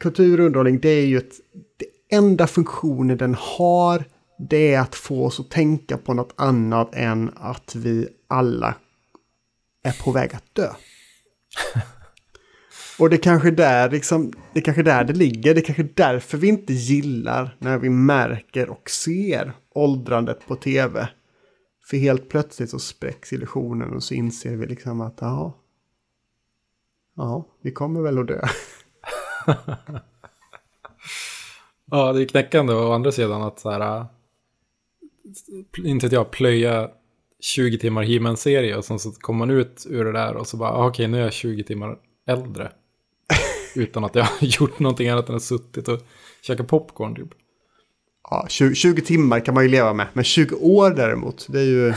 [0.00, 1.32] kultur och underhållning, det är ju ett,
[1.76, 4.04] det enda funktionen den har,
[4.38, 8.74] det är att få oss att tänka på något annat än att vi alla
[9.82, 10.72] är på väg att dö.
[12.98, 15.54] Och det kanske där liksom, det kanske där det ligger.
[15.54, 21.08] Det kanske därför vi inte gillar när vi märker och ser åldrandet på tv.
[21.90, 25.56] För helt plötsligt så spräcks illusionen och så inser vi liksom att ja,
[27.16, 28.42] ja, vi kommer väl att dö.
[31.92, 34.06] Ja, det är knäckande å andra sidan att så här, äh,
[35.84, 36.90] inte att jag, plöja
[37.40, 40.56] 20 timmar he serie och sen så kommer man ut ur det där och så
[40.56, 41.96] bara, ah, okej, nu är jag 20 timmar
[42.28, 42.72] äldre.
[43.74, 46.00] Utan att jag har gjort någonting annat än att suttit och
[46.42, 47.28] käkat popcorn typ.
[48.30, 51.64] Ja, 20, 20 timmar kan man ju leva med, men 20 år däremot, det är
[51.64, 51.94] ju,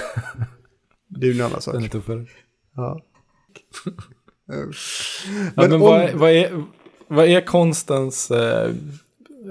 [1.08, 1.74] det är ju en annan sak.
[1.74, 2.26] Den är tuffare.
[2.76, 3.02] Ja.
[4.48, 4.56] Ja,
[5.56, 6.64] Men men om- vad, är- vad, är,
[7.08, 8.32] vad är konstens...
[8.32, 8.72] Eh,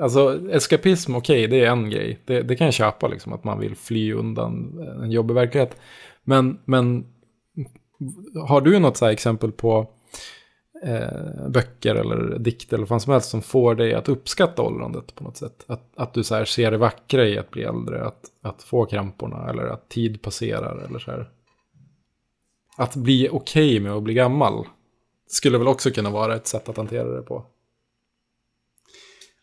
[0.03, 2.19] alltså, eskapism, okej, det är en grej.
[2.25, 5.77] Det, det kan jag köpa, liksom, att man vill fly undan en jobbig verklighet.
[6.25, 7.07] Men, men
[8.49, 9.91] har du något så här exempel på
[10.85, 15.25] eh, böcker eller dikter eller vad som helst som får dig att uppskatta åldrandet på
[15.25, 15.65] något sätt?
[15.67, 18.87] Att, att du så här ser det vackra i att bli äldre, att, att få
[18.87, 21.31] kramporna eller att tid passerar eller så här.
[22.77, 24.65] Att bli okej med att bli gammal
[25.27, 27.47] skulle väl också kunna vara ett sätt att hantera det på.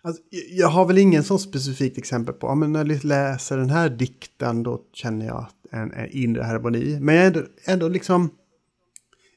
[0.03, 0.21] Alltså,
[0.51, 4.63] jag har väl ingen sån specifikt exempel på, men när jag läser den här dikten
[4.63, 6.97] då känner jag en, en inre harmoni.
[6.99, 8.29] Men jag är ändå, ändå liksom,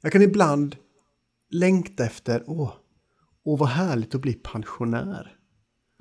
[0.02, 0.76] jag kan ibland
[1.50, 2.72] längta efter, åh,
[3.44, 5.36] åh vad härligt att bli pensionär.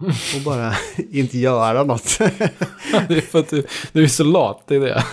[0.36, 2.18] Och bara inte göra något.
[3.08, 5.04] det är för att du, du är så lat, det är det.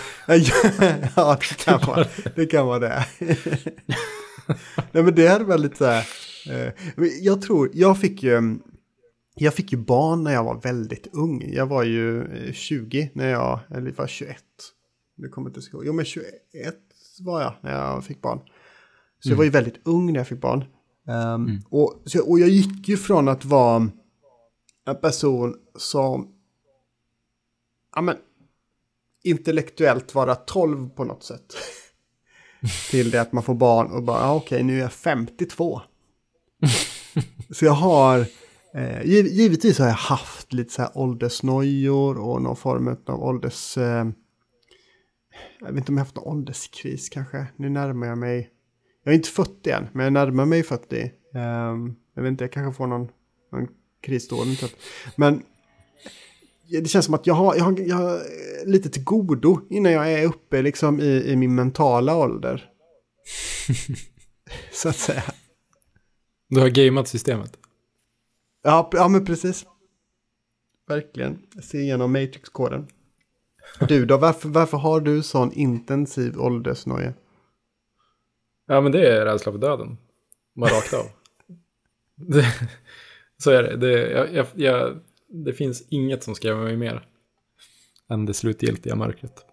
[1.15, 2.45] ja, det kan vara det.
[2.45, 3.05] Kan vara det.
[4.91, 6.07] Nej, men det varit lite så här.
[6.49, 6.73] eh,
[7.21, 8.57] Jag tror, jag fick ju,
[9.41, 11.53] jag fick ju barn när jag var väldigt ung.
[11.53, 14.37] Jag var ju eh, 20 när jag, eller var 21.
[15.17, 15.85] Nu kommer inte ihåg.
[15.85, 16.33] Jo, men 21
[17.19, 18.39] var jag när jag fick barn.
[19.19, 20.65] Så jag var ju väldigt ung när jag fick barn.
[21.07, 23.89] Ehm, och, så, och jag gick ju från att vara
[24.85, 26.33] en person som
[27.95, 28.15] ja, men,
[29.23, 31.55] intellektuellt vara 12 på något sätt.
[32.91, 35.81] Till det att man får barn och bara, ah, okej, nu är jag 52.
[37.49, 38.25] Så jag har
[38.75, 43.77] Eh, giv, givetvis har jag haft lite så här åldersnojor och någon form av ålders...
[43.77, 44.07] Eh,
[45.59, 47.47] jag vet inte om jag haft någon ålderskris kanske.
[47.55, 48.49] Nu närmar jag mig.
[49.03, 51.01] Jag är inte 40 än, men jag närmar mig 40.
[51.01, 51.11] Eh,
[52.15, 53.07] jag vet inte, jag kanske får någon,
[53.51, 53.67] någon
[54.01, 54.41] kris då.
[54.41, 54.75] eventuellt.
[55.15, 55.43] Men
[56.69, 58.21] det känns som att jag har, jag har, jag har
[58.65, 62.69] lite till godo innan jag är uppe liksom i, i min mentala ålder.
[64.71, 65.23] så att säga.
[66.49, 67.57] Du har gameat systemet.
[68.69, 69.65] Ja, ja men precis.
[70.87, 71.41] Verkligen.
[71.61, 72.87] Ser igenom Matrix-koden.
[73.87, 77.13] Du då, varför, varför har du sån intensiv åldersnoja?
[78.67, 79.97] Ja, men det är rädsla för döden.
[80.55, 81.05] Bara rakt av.
[82.15, 82.45] det,
[83.37, 83.77] så är det.
[83.77, 87.07] Det, jag, jag, det finns inget som skrämmer mig mer
[88.09, 89.45] än det slutgiltiga mörkret.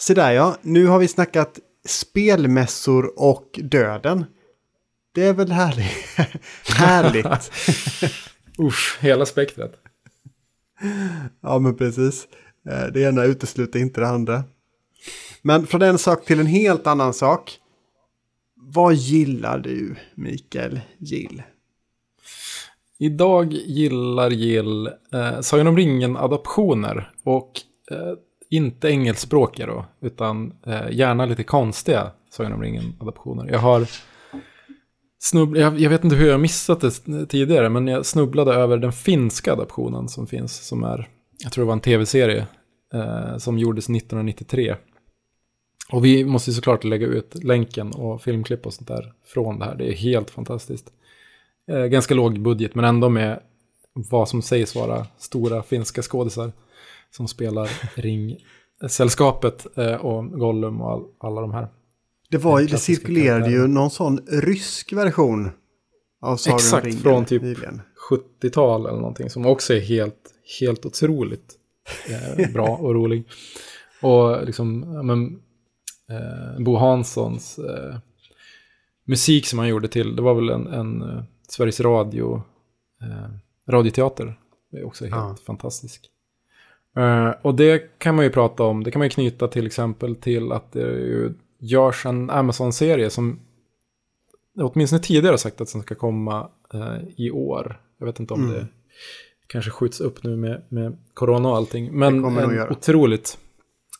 [0.00, 4.24] Så där ja, nu har vi snackat spelmässor och döden.
[5.14, 5.92] Det är väl härligt.
[6.68, 7.50] härligt.
[8.58, 9.72] Usch, hela spektrat.
[11.40, 12.28] Ja, men precis.
[12.70, 14.44] Eh, Det ena utesluter inte det andra.
[15.42, 17.58] Men från en sak till en helt annan sak.
[18.56, 21.42] Vad gillar du, Mikael Gill?
[22.98, 27.52] Idag gillar Jill eh, Sagan om ringen-adaptioner och
[27.90, 28.12] eh,
[28.50, 33.48] inte engelskspråkiga då, utan eh, gärna lite konstiga Sagan om ringen-adaptioner.
[33.50, 33.86] Jag har
[35.32, 38.92] snubb- jag, jag vet inte hur jag missat det tidigare, men jag snubblade över den
[38.92, 41.08] finska adaptionen som finns, som är,
[41.42, 42.46] jag tror det var en tv-serie
[42.94, 44.76] eh, som gjordes 1993.
[45.92, 49.64] Och vi måste ju såklart lägga ut länken och filmklipp och sånt där från det
[49.64, 49.74] här.
[49.74, 50.92] Det är helt fantastiskt.
[51.70, 53.40] Eh, ganska låg budget, men ändå med
[53.94, 56.52] vad som sägs vara stora finska skådisar
[57.10, 57.70] som spelar
[58.80, 61.68] Ringsällskapet eh, och Gollum och all, alla de här.
[62.30, 65.50] Det, var, det cirkulerade ju någon sån rysk version
[66.20, 67.82] av Sagan Exakt, ringen från typ- nyligen.
[68.10, 71.54] 70-tal eller någonting som också är helt, helt otroligt
[72.08, 73.28] eh, bra och rolig.
[74.02, 75.26] Och liksom, men,
[76.18, 77.96] eh, Bo Hanssons eh,
[79.04, 82.42] musik som han gjorde till, det var väl en, en eh, Sveriges Radio,
[83.02, 83.30] eh,
[83.72, 84.38] radioteater.
[84.72, 85.36] Det är också helt Ja.
[85.46, 86.06] fantastisk.
[86.96, 90.16] Eh, och det kan man ju prata om, det kan man ju knyta till exempel
[90.16, 93.40] till att det ju görs en Amazon-serie som
[94.58, 97.80] åtminstone tidigare har sagt att den ska komma eh, i år.
[97.98, 98.54] Jag vet inte om Mm.
[98.54, 98.66] det
[99.46, 101.92] kanske skjuts upp nu med, med corona och allting.
[101.98, 103.38] Men en otroligt,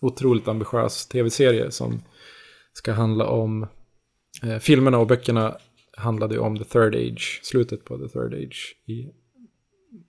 [0.01, 2.03] otroligt ambitiös tv-serie som
[2.73, 3.67] ska handla om...
[4.43, 5.57] Eh, filmerna och böckerna
[5.97, 9.11] handlade om The Third Age, slutet på The Third Age i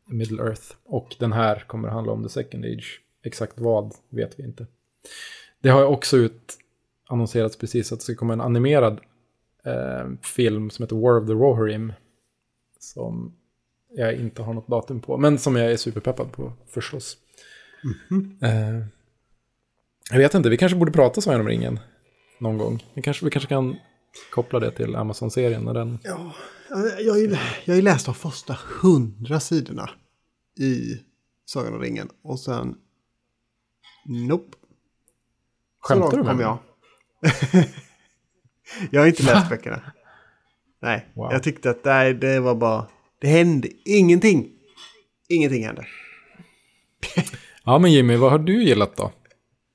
[0.05, 0.75] Middle Earth.
[0.83, 3.01] Och den här kommer att handla om The Second Age.
[3.23, 4.67] Exakt vad vet vi inte.
[5.61, 6.57] Det har också ut
[7.07, 8.99] annonserats precis att det ska komma en animerad
[9.65, 11.93] eh, film som heter War of the Rohirrim.
[12.79, 13.35] Som
[13.93, 17.17] jag inte har något datum på, men som jag är superpeppad på förstås.
[18.41, 18.85] Eh,
[20.11, 21.79] jag vet inte, vi kanske borde prata Sagan om ringen
[22.39, 22.85] någon gång.
[22.93, 23.75] Vi kanske, vi kanske kan
[24.31, 25.99] koppla det till Amazon-serien när den...
[26.03, 26.33] Ja,
[26.79, 29.89] jag har ju, jag har ju läst de första hundra sidorna
[30.59, 30.99] i
[31.45, 32.09] Sagan om ringen.
[32.23, 32.75] Och sen...
[34.05, 34.57] Nope.
[35.79, 36.45] Skämtar du med mig?
[36.45, 36.57] jag.
[38.91, 39.81] jag har inte läst böckerna.
[40.81, 41.31] Nej, Wow.
[41.31, 42.87] jag tyckte att nej, det var bara...
[43.19, 44.49] Det hände ingenting.
[45.29, 45.85] Ingenting hände.
[47.63, 49.11] Ja, men Jimmy, vad har du gillat då?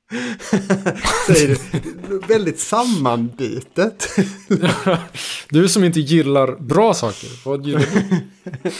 [1.26, 2.18] Säger du.
[2.28, 4.08] Väldigt sammanbitet.
[5.50, 8.20] Du som inte gillar bra saker, vad gillar du?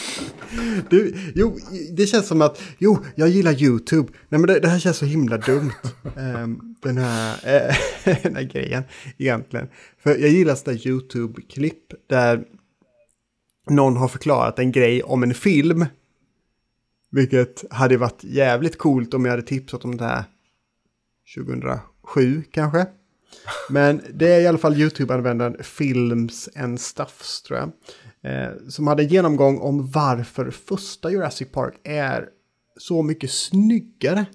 [0.89, 1.57] Du, jo,
[1.91, 4.13] det känns som att, jo, jag gillar YouTube.
[4.29, 5.71] Nej, men det, det här känns så himla dumt.
[6.17, 7.75] Ehm, den, här, eh,
[8.23, 8.83] den här grejen,
[9.17, 9.67] egentligen.
[10.03, 12.43] För jag gillar sådana YouTube-klipp där
[13.69, 15.85] någon har förklarat en grej om en film.
[17.11, 20.23] Vilket hade varit jävligt coolt om jag hade tipsat om det här
[21.35, 22.87] 2007 kanske.
[23.69, 27.71] Men det är i alla fall YouTube-användaren Films and Stuffs tror jag.
[28.21, 32.29] Eh, som hade en genomgång om varför första Jurassic Park är
[32.77, 34.25] så mycket snyggare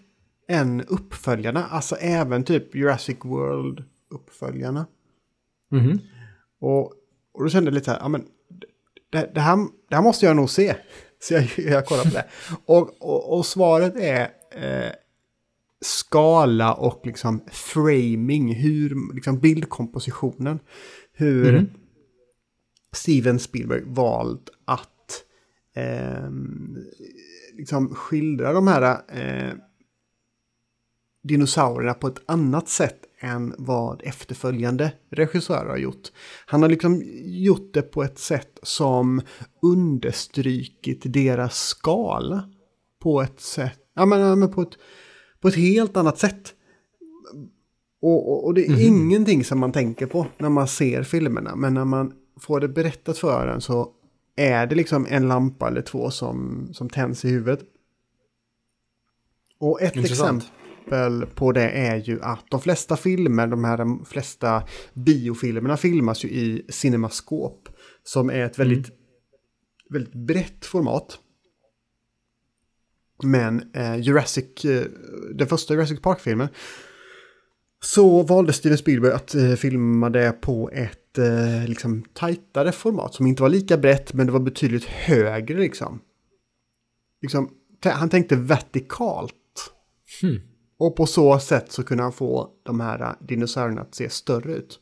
[0.48, 1.66] än uppföljarna.
[1.66, 4.86] Alltså även typ Jurassic World-uppföljarna.
[5.70, 5.98] Mhm.
[6.60, 6.92] Och,
[7.32, 8.24] och då kände jag lite så här, ja men
[9.10, 9.56] det, det, här,
[9.88, 10.74] det här måste jag nog se.
[11.20, 12.24] Så jag, jag kollar på det.
[12.66, 14.20] Och, och, och svaret är
[14.50, 14.92] eh,
[15.82, 20.58] skala och liksom framing, hur, liksom bildkompositionen.
[21.12, 21.70] Hur Mhm.
[22.92, 25.24] Steven Spielberg valt att
[25.74, 26.78] ehm,
[27.52, 29.54] liksom skildra de här eh,
[31.22, 36.12] dinosaurierna på ett annat sätt än vad efterföljande regissörer har gjort.
[36.46, 39.20] Han har liksom gjort det på ett sätt som
[39.62, 42.50] understrykit deras skala
[43.02, 44.78] på ett sätt, ja men, ja, men på, ett,
[45.42, 46.54] på ett helt annat sätt.
[48.02, 51.74] Och, och, och det är ingenting som man tänker på när man ser filmerna, men
[51.74, 53.90] när man får det berättat för en så
[54.36, 57.60] är det liksom en lampa eller två som, som tänds i huvudet.
[59.58, 60.42] Och ett Intressant.
[60.42, 64.62] exempel på det är ju att de flesta filmer, de här de flesta
[64.92, 67.70] biofilmerna filmas ju i Cinemascope.
[68.04, 68.90] Som är ett väldigt,
[69.90, 71.18] väldigt brett format.
[73.24, 74.86] Men eh, Jurassic, eh,
[75.34, 76.48] den första Jurassic Park-filmen
[77.80, 83.26] så valde Steven Spielberg att eh, filma det på ett eh, liksom tajtare format som
[83.26, 86.00] inte var lika brett men det var betydligt högre liksom.
[87.22, 87.50] liksom
[87.84, 89.34] han tänkte vertikalt.
[90.20, 90.40] Hmm.
[90.78, 94.54] Och på så sätt så kunde han få de här eh, dinosaurierna att se större
[94.54, 94.80] ut.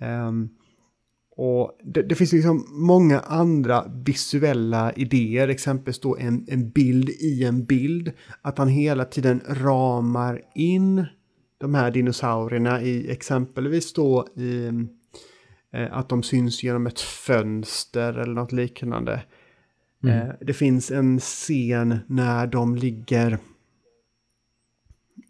[0.00, 0.48] Ehm,
[1.40, 7.44] och det, det finns liksom många andra visuella idéer, exempelvis då en, en bild i
[7.44, 8.12] en bild.
[8.42, 11.06] Att han hela tiden ramar in
[11.58, 14.66] de här dinosaurierna i exempelvis då i
[15.72, 19.22] eh, att de syns genom ett fönster eller något liknande.
[20.06, 23.38] Eh, det finns en scen när de ligger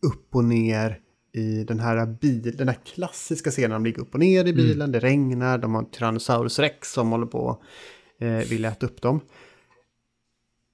[0.02, 1.00] upp och ner
[1.33, 3.70] i den här bil, den här klassiska scenen.
[3.70, 7.11] De ligger upp och ner i bilen, det regnar, de har en Tyrannosaurus rex som
[7.11, 7.62] håller på
[8.20, 9.20] eh, vill äta upp dem.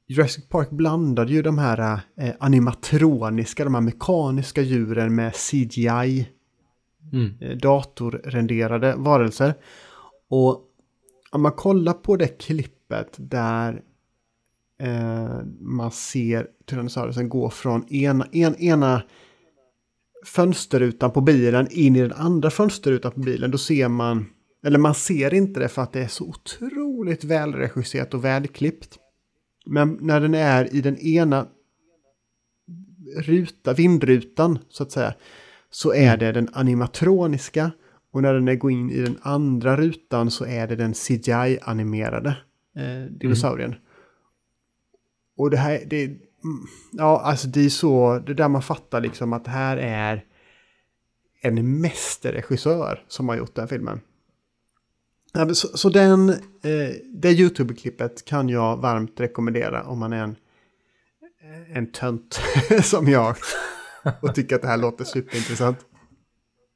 [0.07, 6.29] Jurassic Park blandade ju de här eh, animatroniska, de här mekaniska djuren med CGI,
[7.13, 7.33] Mm.
[7.41, 9.55] eh, datorrenderade varelser.
[10.29, 10.61] Och
[11.31, 13.83] om man kollar på det klippet där
[14.81, 19.03] eh, man ser Tyrannosaurusen gå från ena, en, ena
[20.25, 24.27] fönsterrutan på bilen in i den andra fönsterrutan på bilen, då ser man,
[24.67, 28.99] eller man ser inte det för att det är så otroligt välregisserat och välklippt.
[29.67, 31.47] Men när den är i den ena
[33.17, 35.15] ruta, vindrutan så att säga,
[35.71, 37.71] så är det den animatroniska
[38.13, 42.37] och när den är går in i den andra rutan så är det den CGI-animerade
[42.77, 43.75] eh, dinosaurien.
[45.37, 46.19] Och det här, det, mm,
[46.93, 50.25] ja alltså det är så, det är där man fattar liksom att det här är
[51.41, 54.01] en mästerregissör som har gjort den filmen.
[55.55, 60.37] Så, så den, eh, det YouTube-klippet kan jag varmt rekommendera om man är en,
[61.73, 62.41] en tönt
[62.83, 63.37] som jag
[64.23, 65.79] och tycker att det här låter superintressant.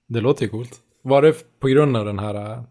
[0.07, 0.81] Det låter ju coolt.
[1.03, 2.65] Var det på grund av den här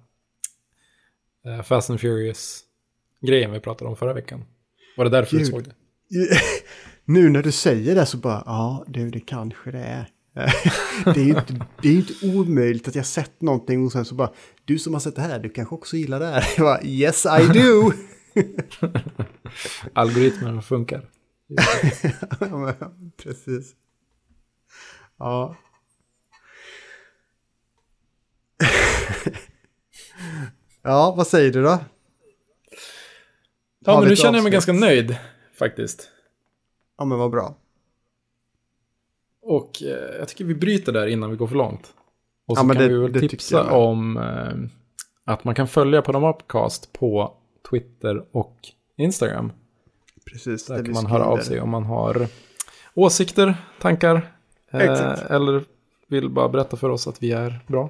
[1.46, 4.44] äh, Fast and Furious-grejen vi pratade om förra veckan?
[4.98, 5.48] Var det därför du Gud.
[5.48, 5.74] såg det?
[7.06, 10.10] Nu när du säger det så bara, ja, du, det kanske det är.
[11.14, 14.16] det är ju inte, det är inte omöjligt att jag sett någonting och sen så
[14.16, 14.32] bara,
[14.66, 16.48] du som har sett det här, du kanske också gillar det här.
[16.58, 17.92] Jag bara, yes I do!
[19.94, 21.10] Algoritmerna funkar.
[22.40, 23.76] Ja, men, Precis.
[25.20, 25.56] Ja.
[30.84, 31.80] ja, vad säger du då?
[33.86, 35.18] Ja, Har men nu känner jag mig ganska nöjd
[35.60, 36.10] faktiskt.
[36.98, 37.56] Ja, men vad bra.
[39.42, 41.94] Och eh, jag tycker vi bryter där innan vi går för långt.
[42.46, 44.54] Och Ja, så men kan det- vi väl tipsa om eh,
[45.34, 47.34] att man kan följa på de Upcast på
[47.70, 48.58] Twitter och
[48.98, 49.52] Instagram.
[50.26, 50.66] Precis.
[50.66, 52.28] Där det kan man höra av sig om man har
[52.94, 54.34] åsikter, tankar.
[54.72, 55.64] Eh, eller
[56.08, 57.90] vill bara berätta för oss att vi är bra.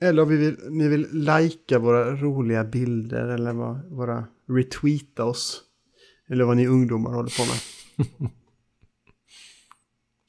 [0.00, 3.52] Eller om vi vill, ni vill likea våra roliga bilder eller
[3.94, 5.62] våra retweeta oss.
[6.30, 8.30] Eller vad ni ungdomar håller på med.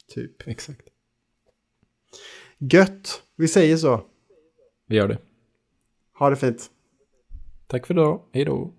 [0.07, 0.47] typ.
[0.47, 0.89] Exakt.
[2.57, 4.05] Gött, vi säger så.
[4.87, 5.17] Vi gör det.
[6.13, 6.71] Ha det fint.
[7.67, 8.21] Tack för idag.
[8.31, 8.73] Hej då.